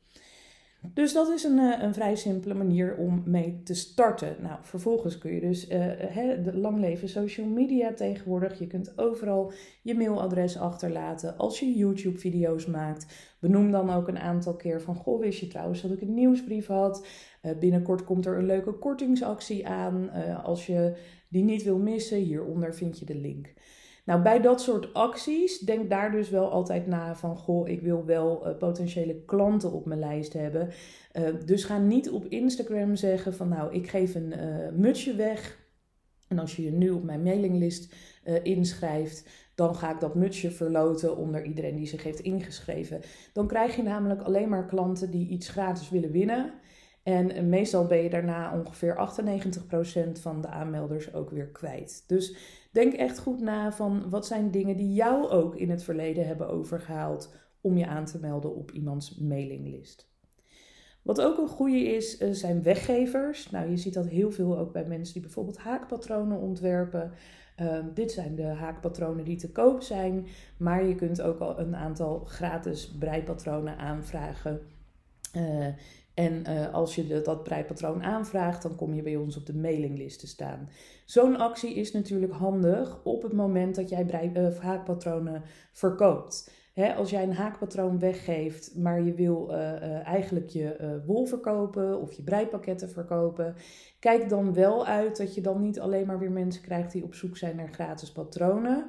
Dus 0.94 1.12
dat 1.12 1.28
is 1.28 1.44
een, 1.44 1.58
eh, 1.58 1.82
een 1.82 1.94
vrij 1.94 2.16
simpele 2.16 2.54
manier 2.54 2.96
om 2.96 3.22
mee 3.26 3.62
te 3.62 3.75
starten. 3.75 4.36
Nou, 4.40 4.58
vervolgens 4.62 5.18
kun 5.18 5.34
je 5.34 5.40
dus 5.40 5.68
uh, 5.68 5.86
de 6.45 6.56
lang 6.56 6.80
leven 6.80 7.08
social 7.08 7.47
media 7.47 7.92
tegenwoordig. 7.92 8.58
Je 8.58 8.66
kunt 8.66 8.99
overal 8.99 9.52
je 9.82 9.95
mailadres 9.95 10.58
achterlaten. 10.58 11.36
Als 11.36 11.60
je 11.60 11.73
YouTube-video's 11.73 12.66
maakt, 12.66 13.34
benoem 13.38 13.71
dan 13.71 13.90
ook 13.90 14.08
een 14.08 14.18
aantal 14.18 14.54
keer 14.54 14.80
van... 14.80 14.95
Goh, 14.95 15.21
wist 15.21 15.40
je 15.40 15.49
trouwens 15.49 15.82
dat 15.82 15.90
ik 15.90 16.00
een 16.00 16.14
nieuwsbrief 16.14 16.66
had? 16.66 17.06
Binnenkort 17.60 18.04
komt 18.04 18.26
er 18.26 18.38
een 18.38 18.47
leuke 18.47 18.73
kortingsactie 18.73 19.66
aan. 19.66 20.10
als 20.42 20.66
je 20.66 20.97
die 21.28 21.45
niet 21.45 21.62
wil 21.62 21.78
missen, 21.78 22.18
hieronder 22.18 22.75
vind 22.75 22.99
je 22.99 23.04
de 23.04 23.16
link. 23.16 23.52
Nou, 24.04 24.23
bij 24.23 24.41
dat 24.41 24.60
soort 24.60 24.95
acties, 24.95 25.58
denk 25.58 25.91
daar 25.91 26.10
dus 26.10 26.30
wel 26.30 26.50
altijd 26.50 26.86
na 26.86 27.17
van, 27.17 27.36
goh, 27.36 27.69
ik 27.69 27.80
wil 27.80 28.04
wel 28.04 28.49
uh, 28.49 28.56
potentiële 28.56 29.25
klanten 29.25 29.73
op 29.73 29.86
mijn 29.86 30.00
lijst 30.00 30.32
hebben. 30.32 30.69
Uh, 31.12 31.28
dus 31.45 31.65
ga 31.65 31.78
niet 31.78 32.10
op 32.10 32.26
Instagram 32.26 32.97
zeggen 32.97 33.34
van, 33.34 33.49
nou, 33.49 33.75
ik 33.75 33.88
geef 33.88 34.15
een 34.15 34.32
uh, 34.38 34.69
mutsje 34.73 35.15
weg. 35.15 35.60
En 36.28 36.38
als 36.38 36.56
je 36.56 36.65
je 36.65 36.73
nu 36.73 36.91
op 36.91 37.02
mijn 37.02 37.23
mailinglist 37.23 37.95
inschrijft, 38.43 39.28
dan 39.54 39.75
ga 39.75 39.93
ik 39.93 40.00
dat 40.00 40.15
mutsje 40.15 40.50
verloten 40.50 41.17
onder 41.17 41.45
iedereen 41.45 41.76
die 41.76 41.86
zich 41.86 42.02
heeft 42.02 42.21
ingeschreven. 42.21 43.00
Dan 43.32 43.47
krijg 43.47 43.76
je 43.76 43.82
namelijk 43.82 44.23
alleen 44.23 44.49
maar 44.49 44.67
klanten 44.67 45.10
die 45.10 45.28
iets 45.28 45.49
gratis 45.49 45.91
willen 45.91 46.10
winnen. 46.10 46.52
En 47.02 47.49
meestal 47.49 47.86
ben 47.86 48.02
je 48.02 48.10
daarna 48.10 48.58
ongeveer 48.58 48.95
98% 50.17 50.21
van 50.21 50.41
de 50.41 50.49
aanmelders 50.49 51.15
ook 51.15 51.30
weer 51.30 51.49
kwijt. 51.49 52.04
Dus 52.06 52.36
denk 52.73 52.93
echt 52.93 53.19
goed 53.19 53.41
na 53.41 53.73
van 53.73 54.10
wat 54.10 54.26
zijn 54.26 54.50
dingen 54.50 54.76
die 54.76 54.93
jou 54.93 55.28
ook 55.28 55.56
in 55.56 55.71
het 55.71 55.84
verleden 55.84 56.26
hebben 56.26 56.49
overgehaald 56.49 57.34
om 57.60 57.76
je 57.76 57.86
aan 57.86 58.04
te 58.04 58.19
melden 58.21 58.54
op 58.54 58.71
iemands 58.71 59.17
mailinglist. 59.19 60.10
Wat 61.02 61.21
ook 61.21 61.38
een 61.38 61.49
goede 61.49 61.82
is, 61.82 62.19
eh, 62.19 62.30
zijn 62.30 62.62
weggevers. 62.62 63.50
Nou, 63.50 63.71
je 63.71 63.76
ziet 63.76 63.95
dat 63.95 64.06
heel 64.06 64.30
veel 64.30 64.58
ook 64.58 64.73
bij 64.73 64.84
mensen 64.84 65.12
die 65.12 65.23
bijvoorbeeld 65.23 65.58
haakpatronen 65.58 66.38
ontwerpen. 66.38 67.12
Uh, 67.60 67.78
dit 67.95 68.12
zijn 68.12 68.34
de 68.34 68.43
haakpatronen 68.43 69.25
die 69.25 69.36
te 69.36 69.52
koop 69.52 69.82
zijn, 69.82 70.26
maar 70.56 70.84
je 70.84 70.95
kunt 70.95 71.23
ook 71.23 71.38
al 71.38 71.58
een 71.58 71.76
aantal 71.76 72.25
gratis 72.25 72.97
breipatronen 72.99 73.76
aanvragen. 73.76 74.60
Uh, 75.36 75.67
en 76.14 76.44
uh, 76.48 76.75
als 76.75 76.94
je 76.94 77.22
dat 77.22 77.42
breipatroon 77.42 78.02
aanvraagt, 78.02 78.62
dan 78.62 78.76
kom 78.76 78.94
je 78.94 79.02
bij 79.02 79.16
ons 79.16 79.36
op 79.36 79.46
de 79.46 79.54
mailinglist 79.54 80.20
te 80.20 80.26
staan. 80.26 80.68
Zo'n 81.04 81.36
actie 81.36 81.75
is 81.75 81.92
natuurlijk 81.92 82.32
handig 82.32 83.00
op 83.04 83.22
het 83.22 83.32
moment 83.32 83.75
dat 83.75 83.88
jij 83.88 84.04
brei, 84.04 84.32
uh, 84.36 84.58
haakpatronen 84.58 85.42
verkoopt. 85.72 86.60
Als 86.96 87.10
jij 87.10 87.22
een 87.22 87.34
haakpatroon 87.34 87.98
weggeeft, 87.98 88.76
maar 88.76 89.02
je 89.02 89.14
wil 89.14 89.48
uh, 89.50 90.06
eigenlijk 90.06 90.48
je 90.48 91.00
wol 91.06 91.26
verkopen 91.26 92.00
of 92.00 92.12
je 92.12 92.22
breipakketten 92.22 92.90
verkopen, 92.90 93.54
kijk 93.98 94.28
dan 94.28 94.54
wel 94.54 94.86
uit 94.86 95.16
dat 95.16 95.34
je 95.34 95.40
dan 95.40 95.60
niet 95.60 95.80
alleen 95.80 96.06
maar 96.06 96.18
weer 96.18 96.30
mensen 96.30 96.62
krijgt 96.62 96.92
die 96.92 97.04
op 97.04 97.14
zoek 97.14 97.36
zijn 97.36 97.56
naar 97.56 97.72
gratis 97.72 98.12
patronen. 98.12 98.86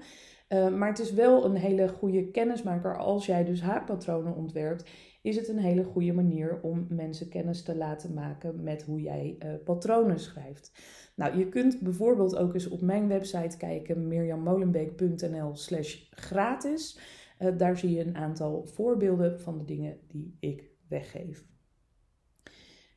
maar 0.49 0.89
het 0.89 0.99
is 0.99 1.13
wel 1.13 1.45
een 1.45 1.55
hele 1.55 1.87
goede 1.87 2.31
kennismaker 2.31 2.97
als 2.97 3.25
jij 3.25 3.43
dus 3.43 3.61
haakpatronen 3.61 4.35
ontwerpt 4.35 4.89
is 5.23 5.35
het 5.35 5.47
een 5.47 5.59
hele 5.59 5.83
goede 5.83 6.13
manier 6.13 6.59
om 6.61 6.85
mensen 6.89 7.29
kennis 7.29 7.63
te 7.63 7.75
laten 7.75 8.13
maken 8.13 8.63
met 8.63 8.83
hoe 8.83 9.01
jij 9.01 9.35
uh, 9.39 9.53
patronen 9.63 10.19
schrijft. 10.19 10.71
Nou, 11.15 11.37
je 11.37 11.49
kunt 11.49 11.79
bijvoorbeeld 11.79 12.35
ook 12.35 12.53
eens 12.53 12.67
op 12.67 12.81
mijn 12.81 13.07
website 13.07 13.57
kijken, 13.57 14.07
mirjammolenbeek.nl 14.07 15.55
slash 15.55 16.07
gratis. 16.09 16.99
Uh, 17.39 17.57
daar 17.57 17.77
zie 17.77 17.91
je 17.91 18.05
een 18.05 18.15
aantal 18.15 18.65
voorbeelden 18.65 19.39
van 19.39 19.57
de 19.57 19.65
dingen 19.65 19.97
die 20.07 20.37
ik 20.39 20.69
weggeef. 20.87 21.45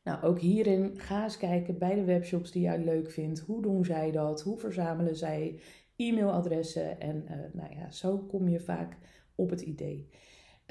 Nou, 0.03 0.23
ook 0.23 0.39
hierin 0.39 0.99
ga 0.99 1.23
eens 1.23 1.37
kijken 1.37 1.77
bij 1.77 1.95
de 1.95 2.03
webshops 2.03 2.51
die 2.51 2.61
jij 2.61 2.83
leuk 2.83 3.11
vindt. 3.11 3.39
Hoe 3.39 3.61
doen 3.61 3.85
zij 3.85 4.11
dat? 4.11 4.41
Hoe 4.41 4.57
verzamelen 4.57 5.15
zij 5.15 5.59
e-mailadressen? 5.95 6.99
En 6.99 7.25
uh, 7.29 7.53
nou 7.53 7.75
ja, 7.75 7.91
zo 7.91 8.17
kom 8.17 8.47
je 8.47 8.59
vaak 8.59 8.97
op 9.35 9.49
het 9.49 9.61
idee. 9.61 10.09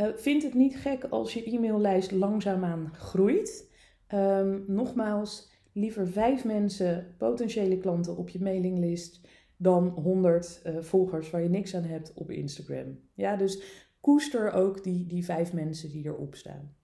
Uh, 0.00 0.06
vind 0.14 0.42
het 0.42 0.54
niet 0.54 0.76
gek 0.76 1.04
als 1.04 1.34
je 1.34 1.44
e-maillijst 1.44 2.10
langzaamaan 2.10 2.94
groeit. 2.94 3.70
Um, 4.14 4.64
nogmaals, 4.66 5.50
liever 5.72 6.08
vijf 6.08 6.44
mensen, 6.44 7.14
potentiële 7.18 7.78
klanten 7.78 8.16
op 8.16 8.28
je 8.28 8.42
mailinglist, 8.42 9.20
dan 9.56 9.88
100 9.88 10.60
uh, 10.66 10.76
eh, 10.76 10.82
volgers 10.82 11.30
waar 11.30 11.42
je 11.42 11.48
niks 11.48 11.74
aan 11.74 11.84
hebt 11.84 12.12
op 12.14 12.30
Instagram. 12.30 12.98
Ja, 13.14 13.36
dus 13.36 13.62
koester 14.00 14.52
ook 14.52 14.84
die, 14.84 15.06
die 15.06 15.24
vijf 15.24 15.52
mensen 15.52 15.90
die 15.90 16.04
erop 16.04 16.34
staan. 16.34 16.74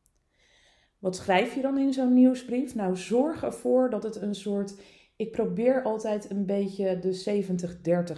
Wat 0.98 1.16
schrijf 1.16 1.54
je 1.54 1.62
dan 1.62 1.78
in 1.78 1.92
zo'n 1.92 2.12
nieuwsbrief? 2.12 2.74
Nou, 2.74 2.96
zorg 2.96 3.42
ervoor 3.42 3.90
dat 3.90 4.02
het 4.02 4.16
een 4.16 4.34
soort 4.34 4.74
ik 5.16 5.32
probeer 5.32 5.82
altijd 5.82 6.30
een 6.30 6.46
beetje 6.46 6.98
de 6.98 7.44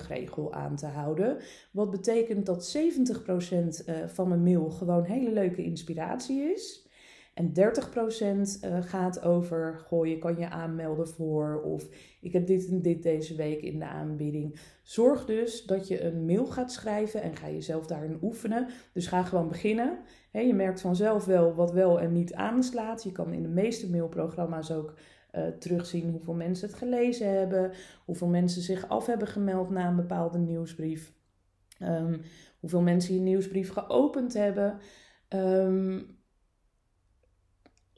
70-30 0.02 0.06
regel 0.08 0.52
aan 0.52 0.76
te 0.76 0.86
houden. 0.86 1.36
Wat 1.72 1.90
betekent 1.90 2.46
dat 2.46 2.76
70% 2.76 3.84
eh, 3.84 3.94
van 4.06 4.28
mijn 4.28 4.42
mail 4.42 4.70
gewoon 4.70 5.04
hele 5.04 5.32
leuke 5.32 5.64
inspiratie 5.64 6.42
is. 6.42 6.84
En 7.34 7.52
30% 7.52 7.52
uh, 8.64 8.82
gaat 8.82 9.22
over, 9.22 9.78
goh, 9.86 10.06
je 10.06 10.18
kan 10.18 10.38
je 10.38 10.48
aanmelden 10.48 11.08
voor 11.08 11.62
of 11.62 11.88
ik 12.20 12.32
heb 12.32 12.46
dit 12.46 12.68
en 12.68 12.82
dit 12.82 13.02
deze 13.02 13.34
week 13.34 13.62
in 13.62 13.78
de 13.78 13.84
aanbieding. 13.84 14.60
Zorg 14.82 15.24
dus 15.24 15.64
dat 15.64 15.88
je 15.88 16.02
een 16.02 16.24
mail 16.26 16.46
gaat 16.46 16.72
schrijven 16.72 17.22
en 17.22 17.36
ga 17.36 17.50
jezelf 17.50 17.86
daarin 17.86 18.18
oefenen. 18.22 18.68
Dus 18.92 19.06
ga 19.06 19.22
gewoon 19.22 19.48
beginnen. 19.48 19.98
je 20.32 20.54
merkt 20.54 20.80
vanzelf 20.80 21.24
wel 21.24 21.54
wat 21.54 21.72
wel 21.72 22.00
en 22.00 22.12
niet 22.12 22.34
aanslaat. 22.34 23.02
Je 23.02 23.12
kan 23.12 23.32
in 23.32 23.42
de 23.42 23.48
meeste 23.48 23.90
mailprogramma's 23.90 24.70
ook 24.70 24.94
uh, 25.36 25.46
terugzien 25.46 26.10
hoeveel 26.10 26.34
mensen 26.34 26.68
het 26.68 26.76
gelezen 26.76 27.38
hebben, 27.38 27.72
hoeveel 28.04 28.28
mensen 28.28 28.62
zich 28.62 28.88
af 28.88 29.06
hebben 29.06 29.28
gemeld 29.28 29.70
na 29.70 29.88
een 29.88 29.96
bepaalde 29.96 30.38
nieuwsbrief, 30.38 31.12
um, 31.82 32.20
hoeveel 32.60 32.82
mensen 32.82 33.14
je 33.14 33.20
nieuwsbrief 33.20 33.72
geopend 33.72 34.34
hebben. 34.34 34.78
Um, 35.28 36.22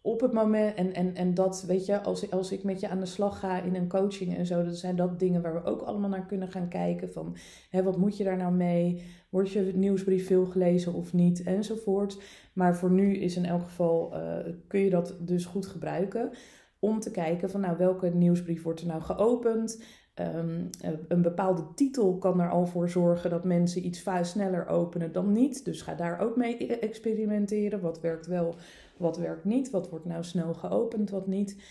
op 0.07 0.20
het 0.20 0.33
moment, 0.33 0.75
en, 0.75 0.94
en, 0.94 1.14
en 1.14 1.35
dat 1.35 1.64
weet 1.66 1.87
je, 1.87 2.03
als, 2.03 2.31
als 2.31 2.53
ik 2.53 2.62
met 2.62 2.81
je 2.81 2.88
aan 2.88 3.01
de 3.01 3.07
slag 3.07 3.38
ga 3.38 3.62
in 3.62 3.75
een 3.75 3.88
coaching 3.88 4.37
en 4.37 4.46
zo, 4.46 4.64
dan 4.64 4.75
zijn 4.75 4.96
dat 4.96 5.18
dingen 5.18 5.42
waar 5.42 5.55
we 5.55 5.64
ook 5.64 5.81
allemaal 5.81 6.11
naar 6.11 6.27
kunnen 6.27 6.49
gaan 6.49 6.68
kijken. 6.68 7.12
Van 7.12 7.37
hè, 7.70 7.83
wat 7.83 7.96
moet 7.96 8.16
je 8.16 8.25
daar 8.25 8.37
nou 8.37 8.53
mee? 8.53 9.03
Wordt 9.31 9.51
je 9.51 9.72
nieuwsbrief 9.75 10.27
veel 10.27 10.46
gelezen 10.46 10.94
of 10.94 11.12
niet? 11.12 11.42
Enzovoort. 11.42 12.22
Maar 12.53 12.77
voor 12.77 12.90
nu 12.90 13.16
is 13.16 13.37
in 13.37 13.44
elk 13.44 13.62
geval, 13.62 14.14
uh, 14.14 14.38
kun 14.66 14.81
je 14.81 14.90
dat 14.90 15.16
dus 15.20 15.44
goed 15.44 15.66
gebruiken 15.66 16.31
om 16.78 17.00
te 17.00 17.10
kijken 17.10 17.50
van 17.50 17.60
nou 17.60 17.76
welke 17.76 18.08
nieuwsbrief 18.08 18.62
wordt 18.62 18.80
er 18.80 18.86
nou 18.86 19.02
geopend. 19.02 19.82
Um, 20.20 20.70
een 21.08 21.22
bepaalde 21.22 21.66
titel 21.74 22.18
kan 22.18 22.40
er 22.40 22.50
al 22.50 22.66
voor 22.66 22.88
zorgen 22.88 23.30
dat 23.30 23.44
mensen 23.44 23.86
iets 23.86 24.04
sneller 24.22 24.66
openen 24.66 25.12
dan 25.12 25.32
niet. 25.32 25.64
Dus 25.64 25.82
ga 25.82 25.94
daar 25.94 26.20
ook 26.20 26.36
mee 26.36 26.72
e-, 26.72 26.74
experimenteren. 26.74 27.80
Wat 27.80 28.00
werkt 28.00 28.26
wel, 28.26 28.54
wat 28.96 29.16
werkt 29.16 29.44
niet. 29.44 29.70
Wat 29.70 29.90
wordt 29.90 30.04
nou 30.04 30.24
snel 30.24 30.54
geopend, 30.54 31.10
wat 31.10 31.26
niet. 31.26 31.62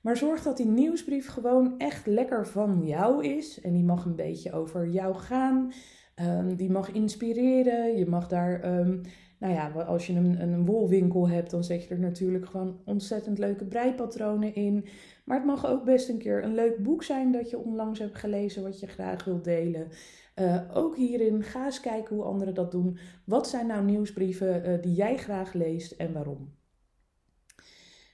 Maar 0.00 0.16
zorg 0.16 0.42
dat 0.42 0.56
die 0.56 0.66
nieuwsbrief 0.66 1.28
gewoon 1.28 1.74
echt 1.78 2.06
lekker 2.06 2.46
van 2.46 2.86
jou 2.86 3.26
is. 3.26 3.60
En 3.60 3.72
die 3.72 3.84
mag 3.84 4.04
een 4.04 4.16
beetje 4.16 4.52
over 4.52 4.88
jou 4.88 5.14
gaan. 5.14 5.72
Um, 6.22 6.56
die 6.56 6.70
mag 6.70 6.92
inspireren. 6.92 7.96
Je 7.96 8.06
mag 8.06 8.28
daar 8.28 8.78
um, 8.78 9.00
nou 9.38 9.52
ja, 9.52 9.68
als 9.70 10.06
je 10.06 10.12
een, 10.12 10.40
een 10.42 10.66
wolwinkel 10.66 11.28
hebt, 11.28 11.50
dan 11.50 11.64
zet 11.64 11.82
je 11.82 11.88
er 11.88 12.00
natuurlijk 12.00 12.46
gewoon 12.46 12.80
ontzettend 12.84 13.38
leuke 13.38 13.64
breipatronen 13.64 14.54
in. 14.54 14.86
Maar 15.24 15.36
het 15.36 15.46
mag 15.46 15.66
ook 15.66 15.84
best 15.84 16.08
een 16.08 16.18
keer 16.18 16.44
een 16.44 16.54
leuk 16.54 16.82
boek 16.82 17.02
zijn 17.02 17.32
dat 17.32 17.50
je 17.50 17.58
onlangs 17.58 17.98
hebt 17.98 18.18
gelezen, 18.18 18.62
wat 18.62 18.80
je 18.80 18.86
graag 18.86 19.24
wilt 19.24 19.44
delen. 19.44 19.88
Uh, 20.36 20.62
ook 20.74 20.96
hierin, 20.96 21.42
ga 21.42 21.64
eens 21.64 21.80
kijken 21.80 22.16
hoe 22.16 22.24
anderen 22.24 22.54
dat 22.54 22.70
doen. 22.70 22.98
Wat 23.24 23.48
zijn 23.48 23.66
nou 23.66 23.84
nieuwsbrieven 23.84 24.68
uh, 24.68 24.82
die 24.82 24.94
jij 24.94 25.16
graag 25.16 25.52
leest 25.52 25.92
en 25.92 26.12
waarom? 26.12 26.54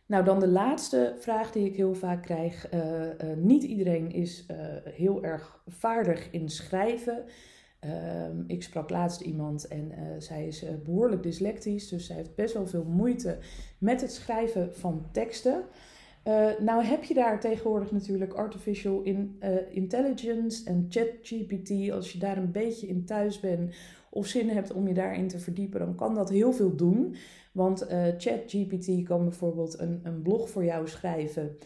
Nou, 0.07 0.25
dan 0.25 0.41
de 0.41 0.49
laatste 0.49 1.15
vraag 1.19 1.53
die 1.53 1.67
ik 1.67 1.77
heel 1.77 1.95
vaak 1.95 2.23
krijg. 2.23 2.73
Uh, 2.75 3.09
niet 3.37 3.63
iedereen 3.63 4.11
is 4.11 4.47
heel 4.85 5.25
erg 5.25 5.63
vaardig 5.67 6.31
in 6.31 6.49
schrijven. 6.49 7.25
Um, 7.85 8.45
ik 8.47 8.63
sprak 8.63 8.91
laatst 8.91 9.21
iemand 9.21 9.69
en 9.69 9.91
uh, 9.91 9.99
zij 10.19 10.47
is 10.47 10.65
uh, 10.65 10.71
behoorlijk 10.85 11.23
dyslectisch, 11.23 11.89
dus 11.89 12.07
zij 12.07 12.17
heeft 12.17 12.35
best 12.35 12.55
wel 12.55 12.67
veel 12.67 12.85
moeite 12.85 13.39
met 13.79 14.01
het 14.01 14.13
schrijven 14.13 14.75
van 14.75 15.07
teksten. 15.13 15.63
Uh, 16.29 16.49
nou 16.61 16.85
heb 16.85 17.05
je 17.05 17.15
daar 17.15 17.41
tegenwoordig 17.41 17.91
natuurlijk 17.91 18.33
artificial 18.33 19.03
in, 19.03 19.41
intelligence 19.71 20.65
en 20.65 20.87
ChatGPT. 20.89 21.91
Als 21.91 22.13
je 22.13 22.19
daar 22.19 22.37
een 22.37 22.53
beetje 22.53 22.87
in 22.87 23.05
thuis 23.05 23.41
bent 23.41 23.75
of 24.11 24.27
zin 24.27 24.49
hebt 24.49 24.73
om 24.73 24.89
je 24.89 24.95
daarin 24.95 25.29
te 25.29 25.39
verdiepen, 25.39 25.81
dan 25.81 25.95
kan 25.95 26.15
dat 26.15 26.31
heel 26.31 26.53
veel 26.53 26.77
doen. 26.77 27.15
Want 27.53 27.87
ChatGPT 28.19 29.03
kan 29.05 29.25
bijvoorbeeld 29.25 29.79
een, 29.79 30.01
een 30.03 30.23
blog 30.23 30.51
voor 30.51 30.65
jou 30.65 30.89
schrijven. 30.89 31.57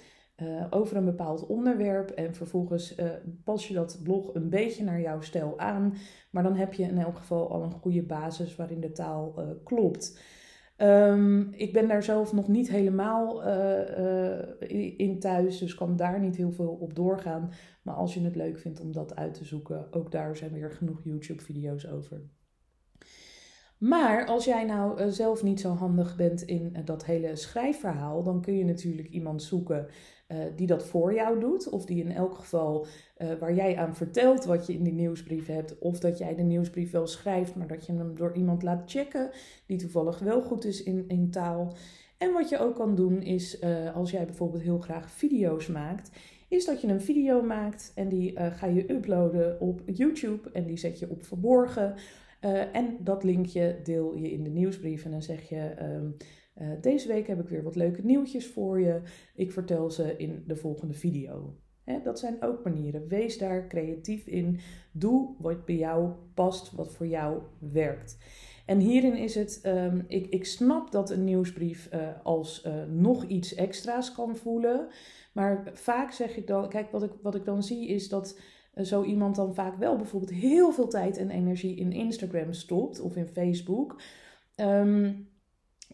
Uh, 0.43 0.67
over 0.71 0.97
een 0.97 1.05
bepaald 1.05 1.47
onderwerp. 1.47 2.11
En 2.11 2.35
vervolgens 2.35 2.99
uh, 2.99 3.11
pas 3.45 3.69
je 3.69 3.75
dat 3.75 4.01
blog 4.03 4.35
een 4.35 4.49
beetje 4.49 4.85
naar 4.85 5.01
jouw 5.01 5.21
stijl 5.21 5.59
aan. 5.59 5.95
Maar 6.31 6.43
dan 6.43 6.57
heb 6.57 6.73
je 6.73 6.83
in 6.83 6.99
elk 6.99 7.17
geval 7.17 7.51
al 7.51 7.63
een 7.63 7.71
goede 7.71 8.03
basis 8.03 8.57
waarin 8.57 8.81
de 8.81 8.93
taal 8.93 9.35
uh, 9.39 9.51
klopt. 9.65 10.21
Um, 10.79 11.49
ik 11.53 11.73
ben 11.73 11.89
daar 11.89 12.03
zelf 12.03 12.33
nog 12.33 12.49
niet 12.49 12.71
helemaal 12.71 13.43
in 14.97 15.19
thuis, 15.21 15.59
dus 15.59 15.75
kan 15.75 15.97
daar 15.97 16.21
niet 16.21 16.37
heel 16.37 16.53
veel 16.53 16.77
op 16.81 16.95
doorgaan. 16.95 17.51
Maar 17.83 17.95
als 17.95 18.15
je 18.15 18.21
het 18.21 18.37
leuk 18.37 18.59
vindt 18.59 18.81
om 18.81 18.93
dat 18.93 19.17
uit 19.17 19.35
te 19.35 19.45
zoeken, 19.45 19.93
ook 19.93 20.11
daar 20.11 20.37
zijn 20.37 20.53
weer 20.53 20.71
genoeg 20.71 21.01
YouTube-video's 21.05 21.87
over. 21.87 22.31
Maar 23.79 24.27
als 24.27 24.45
jij 24.45 24.65
nou 24.65 25.11
zelf 25.11 25.43
niet 25.43 25.61
zo 25.61 25.73
handig 25.73 26.17
bent 26.17 26.43
in 26.43 26.77
dat 26.85 27.05
hele 27.05 27.37
schrijfverhaal, 27.37 28.23
dan 28.23 28.41
kun 28.41 28.57
je 28.57 28.65
natuurlijk 28.65 29.09
iemand 29.09 29.43
zoeken 29.43 29.87
uh, 30.29 30.39
die 30.57 30.67
dat 30.67 30.87
voor 30.87 31.15
jou 31.15 31.41
doet. 31.41 31.69
Of 31.69 31.85
die 31.85 32.05
in 32.05 32.13
elk 32.13 32.35
geval 32.35 32.87
uh, 33.19 33.33
waar 33.41 33.55
jij 33.55 33.77
aan 33.77 33.97
vertelt 33.97 34.45
wat 34.45 34.67
je 34.67 34.73
in 34.73 34.83
die 34.83 34.93
nieuwsbrief 34.93 35.47
hebt. 35.47 35.79
Of 35.79 35.99
dat 35.99 36.19
jij 36.19 36.35
de 36.35 36.43
nieuwsbrief 36.43 36.91
wel 36.91 37.07
schrijft, 37.07 37.55
maar 37.55 37.67
dat 37.67 37.87
je 37.87 37.93
hem 37.93 38.15
door 38.15 38.35
iemand 38.35 38.63
laat 38.63 38.91
checken 38.91 39.31
die 39.67 39.79
toevallig 39.79 40.19
wel 40.19 40.43
goed 40.43 40.65
is 40.65 40.83
in, 40.83 41.05
in 41.09 41.31
taal. 41.31 41.75
En 42.19 42.33
wat 42.33 42.49
je 42.49 42.59
ook 42.59 42.77
kan 42.77 42.95
doen 42.95 43.23
is, 43.23 43.61
uh, 43.61 43.97
als 43.97 44.11
jij 44.11 44.25
bijvoorbeeld 44.25 44.63
heel 44.63 44.79
graag 44.79 45.11
video's 45.11 45.67
maakt, 45.67 46.11
is 46.49 46.65
dat 46.65 46.81
je 46.81 46.89
een 46.89 47.01
video 47.01 47.43
maakt 47.43 47.93
en 47.95 48.09
die 48.09 48.41
ga 48.41 48.67
je 48.67 48.93
uploaden 48.93 49.61
op 49.61 49.83
YouTube 49.87 50.51
en 50.53 50.67
die 50.67 50.77
zet 50.77 50.99
je 50.99 51.11
op 51.11 51.25
verborgen. 51.25 51.95
En 52.55 52.97
dat 53.01 53.25
linkje 53.25 53.81
deel 53.83 54.15
je 54.17 54.31
in 54.31 54.45
de 54.45 54.51
nieuwsbrief 54.51 55.05
en 55.05 55.11
dan 55.11 55.23
zeg 55.23 55.49
je. 55.49 55.61
Ehm, 55.61 56.11
uh, 56.63 56.69
deze 56.81 57.09
week 57.09 57.27
heb 57.27 57.41
ik 57.41 57.49
weer 57.49 57.63
wat 57.63 57.77
leuke 57.77 58.03
nieuwtjes 58.03 58.47
voor 58.47 58.81
je. 58.81 59.01
Ik 59.35 59.53
vertel 59.53 59.91
ze 59.91 60.17
in 60.17 60.45
de 60.47 60.57
volgende 60.57 60.95
video. 60.95 61.55
Dat 62.03 62.19
zijn 62.19 62.43
ook 62.43 62.65
manieren. 62.65 63.09
Wees 63.09 63.39
daar 63.39 63.67
creatief 63.69 64.27
in. 64.27 64.59
Doe 64.93 65.35
wat 65.39 65.65
bij 65.65 65.77
jou 65.77 66.13
past, 66.35 66.73
wat 66.73 66.93
voor 66.93 67.07
jou 67.07 67.43
werkt. 67.59 68.19
En 68.67 68.79
hierin 68.79 69.17
is 69.17 69.35
het, 69.35 69.61
um, 69.67 70.05
ik, 70.09 70.27
ik 70.27 70.45
snap 70.45 70.93
dat 70.93 71.11
een 71.11 71.25
nieuwsbrief 71.25 71.89
uh, 71.95 72.09
als 72.23 72.69
nog 72.89 73.25
iets 73.25 73.55
extra's 73.55 74.13
kan 74.13 74.37
voelen. 74.37 74.89
Maar 75.33 75.71
vaak 75.73 76.13
zeg 76.13 76.37
ik 76.37 76.47
dan, 76.47 76.69
kijk, 76.69 76.91
wat 76.91 77.03
ik, 77.03 77.13
wat 77.23 77.35
ik 77.35 77.45
dan 77.45 77.63
zie 77.63 77.89
is 77.89 78.09
dat 78.09 78.41
zo 78.83 79.03
iemand 79.03 79.37
dan 79.37 79.55
vaak 79.55 79.77
wel 79.77 79.97
bijvoorbeeld 79.97 80.33
heel 80.33 80.73
veel 80.73 80.89
tijd 80.89 81.17
en 81.17 81.31
energie 81.31 81.77
in 81.77 81.93
Instagram 81.93 82.53
stopt 82.53 83.01
of 83.01 83.17
in 83.17 83.27
Facebook. 83.27 84.01
Um, 84.57 85.29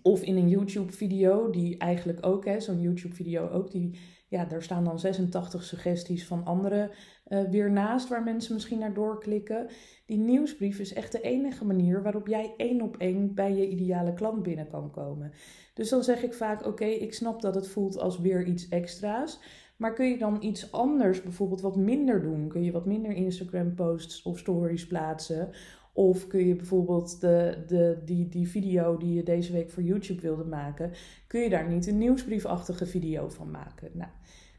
of 0.03 0.23
in 0.23 0.37
een 0.37 0.49
YouTube-video, 0.49 1.51
die 1.51 1.79
eigenlijk 1.79 2.27
ook, 2.27 2.45
zo'n 2.59 2.81
YouTube-video 2.81 3.49
ook, 3.49 3.71
die, 3.71 3.99
ja, 4.29 4.45
daar 4.45 4.63
staan 4.63 4.85
dan 4.85 4.99
86 4.99 5.65
suggesties 5.65 6.27
van 6.27 6.45
anderen 6.45 6.91
uh, 7.29 7.51
weer 7.51 7.71
naast, 7.71 8.09
waar 8.09 8.23
mensen 8.23 8.55
misschien 8.55 8.79
naar 8.79 8.95
doorklikken. 8.95 9.67
Die 10.07 10.19
nieuwsbrief 10.19 10.79
is 10.79 10.93
echt 10.93 11.13
de 11.13 11.21
enige 11.21 11.65
manier 11.65 12.03
waarop 12.03 12.27
jij 12.27 12.55
één 12.57 12.83
op 12.83 12.97
één 12.97 13.35
bij 13.35 13.55
je 13.55 13.69
ideale 13.69 14.15
klant 14.15 14.43
binnen 14.43 14.69
kan 14.69 14.91
komen. 14.91 15.33
Dus 15.75 15.89
dan 15.89 16.05
zeg 16.05 16.23
ik 16.23 16.35
vaak, 16.35 16.67
oké, 16.67 16.85
ik 16.85 17.15
snap 17.15 17.43
dat 17.43 17.55
het 17.55 17.69
voelt 17.69 17.99
als 17.99 18.19
weer 18.21 18.45
iets 18.45 18.69
extra's. 18.69 19.41
Maar 19.83 19.93
kun 19.93 20.09
je 20.09 20.19
dan 20.19 20.37
iets 20.41 20.73
anders, 20.73 21.23
bijvoorbeeld 21.23 21.61
wat 21.61 21.77
minder 21.77 22.23
doen? 22.23 22.49
Kun 22.49 22.65
je 22.65 22.73
wat 22.73 22.87
minder 22.87 23.13
Instagram-posts 23.13 24.23
of 24.23 24.39
stories 24.39 24.87
plaatsen? 24.87 25.51
Of 25.93 26.27
kun 26.27 26.47
je 26.47 26.57
bijvoorbeeld 26.57 27.21
de, 27.21 27.65
de, 27.67 27.99
die, 28.05 28.29
die 28.29 28.49
video 28.49 28.97
die 28.97 29.15
je 29.15 29.23
deze 29.23 29.53
week 29.53 29.71
voor 29.71 29.83
YouTube 29.83 30.21
wilde 30.21 30.45
maken, 30.45 30.93
kun 31.27 31.41
je 31.41 31.49
daar 31.49 31.69
niet 31.69 31.87
een 31.87 31.99
nieuwsbriefachtige 31.99 32.87
video 32.87 33.29
van 33.29 33.51
maken? 33.51 33.91
Nou, 33.93 34.11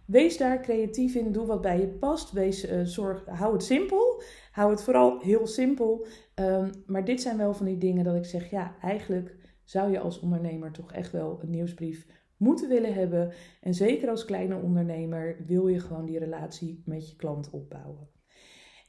wees 0.06 0.38
daar 0.38 0.62
creatief 0.62 1.16
in, 1.16 1.32
doe 1.32 1.46
wat 1.46 1.62
bij 1.62 1.80
je 1.80 1.88
past. 1.88 2.32
Wees, 2.32 2.72
uh, 2.72 2.82
zorg, 2.84 3.26
hou 3.26 3.54
het 3.54 3.64
simpel. 3.64 4.22
Hou 4.52 4.72
het 4.72 4.84
vooral 4.84 5.20
heel 5.20 5.48
simpel. 5.48 6.06
Um, 6.36 6.70
maar 6.86 7.06
dit 7.06 7.22
zijn 7.22 7.38
wel 7.38 7.54
van 7.54 7.66
die 7.66 7.78
dingen 7.78 8.04
dat 8.04 8.16
ik 8.16 8.26
zeg, 8.26 8.50
ja, 8.50 8.76
eigenlijk 8.82 9.36
zou 9.64 9.92
je 9.92 10.00
als 10.00 10.20
ondernemer 10.20 10.72
toch 10.72 10.92
echt 10.92 11.12
wel 11.12 11.40
een 11.42 11.50
nieuwsbrief 11.50 12.06
moeten 12.44 12.70
willen 12.70 12.94
hebben. 12.94 13.34
En 13.62 13.74
zeker 13.74 14.10
als 14.10 14.26
kleine 14.26 14.56
ondernemer 14.56 15.38
wil 15.46 15.68
je 15.68 15.80
gewoon 15.80 16.06
die 16.06 16.20
relatie 16.20 16.82
met 16.86 17.10
je 17.10 17.16
klant 17.16 17.50
opbouwen. 17.50 18.10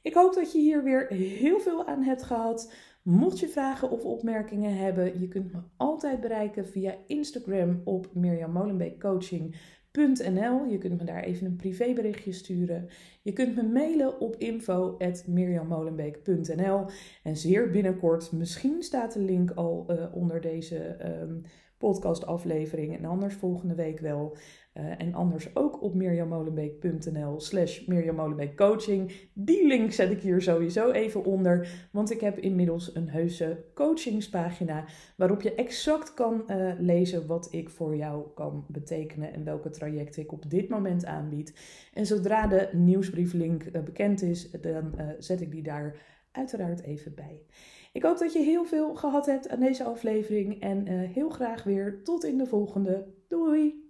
Ik 0.01 0.13
hoop 0.13 0.33
dat 0.33 0.51
je 0.51 0.59
hier 0.59 0.83
weer 0.83 1.07
heel 1.13 1.59
veel 1.59 1.87
aan 1.87 2.03
hebt 2.03 2.23
gehad. 2.23 2.73
Mocht 3.03 3.39
je 3.39 3.47
vragen 3.47 3.91
of 3.91 4.03
opmerkingen 4.03 4.77
hebben, 4.77 5.19
je 5.19 5.27
kunt 5.27 5.53
me 5.53 5.59
altijd 5.77 6.21
bereiken 6.21 6.67
via 6.67 6.95
Instagram 7.07 7.81
op 7.83 8.09
mirjammolenbeekcoaching.nl. 8.13 10.65
Je 10.65 10.77
kunt 10.77 10.97
me 10.97 11.03
daar 11.03 11.23
even 11.23 11.45
een 11.45 11.55
privéberichtje 11.55 12.31
sturen. 12.31 12.87
Je 13.21 13.33
kunt 13.33 13.55
me 13.55 13.63
mailen 13.63 14.19
op 14.19 14.35
info.mirjammolenbeek.nl. 14.35 16.85
En 17.23 17.37
zeer 17.37 17.69
binnenkort, 17.69 18.31
misschien 18.31 18.83
staat 18.83 19.13
de 19.13 19.21
link 19.21 19.51
al 19.51 19.85
uh, 19.89 20.15
onder 20.15 20.41
deze 20.41 20.97
um, 21.21 21.41
podcastaflevering. 21.77 22.97
En 22.97 23.05
anders 23.05 23.33
volgende 23.33 23.75
week 23.75 23.99
wel. 23.99 24.37
Uh, 24.77 25.01
en 25.01 25.13
anders 25.13 25.55
ook 25.55 25.81
op 25.81 25.93
mirjammolenbeek.nl 25.93 27.39
slash 27.39 27.85
Mirjam 27.85 28.55
coaching. 28.55 29.11
Die 29.33 29.67
link 29.67 29.91
zet 29.91 30.11
ik 30.11 30.21
hier 30.21 30.41
sowieso 30.41 30.91
even 30.91 31.25
onder. 31.25 31.87
Want 31.91 32.11
ik 32.11 32.19
heb 32.19 32.37
inmiddels 32.37 32.95
een 32.95 33.09
heuse 33.09 33.63
coachingspagina 33.73 34.85
waarop 35.17 35.41
je 35.41 35.55
exact 35.55 36.13
kan 36.13 36.43
uh, 36.47 36.71
lezen 36.77 37.27
wat 37.27 37.47
ik 37.51 37.69
voor 37.69 37.95
jou 37.95 38.25
kan 38.33 38.65
betekenen 38.67 39.33
en 39.33 39.43
welke 39.43 39.69
trajecten 39.69 40.21
ik 40.21 40.31
op 40.31 40.49
dit 40.49 40.69
moment 40.69 41.05
aanbied. 41.05 41.53
En 41.93 42.05
zodra 42.05 42.47
de 42.47 42.69
nieuwsbrieflink 42.71 43.63
uh, 43.63 43.83
bekend 43.83 44.21
is, 44.21 44.51
dan 44.51 44.95
zet 45.19 45.41
ik 45.41 45.51
die 45.51 45.63
daar 45.63 45.95
uiteraard 46.31 46.81
even 46.81 47.13
bij. 47.15 47.41
Ik 47.95 48.03
hoop 48.03 48.17
dat 48.17 48.33
je 48.33 48.39
heel 48.39 48.65
veel 48.65 48.95
gehad 48.95 49.25
hebt 49.25 49.49
aan 49.49 49.59
deze 49.59 49.83
aflevering 49.83 50.61
en 50.61 50.87
heel 50.87 51.29
graag 51.29 51.63
weer 51.63 52.03
tot 52.03 52.23
in 52.23 52.37
de 52.37 52.45
volgende. 52.45 53.13
Doei! 53.27 53.84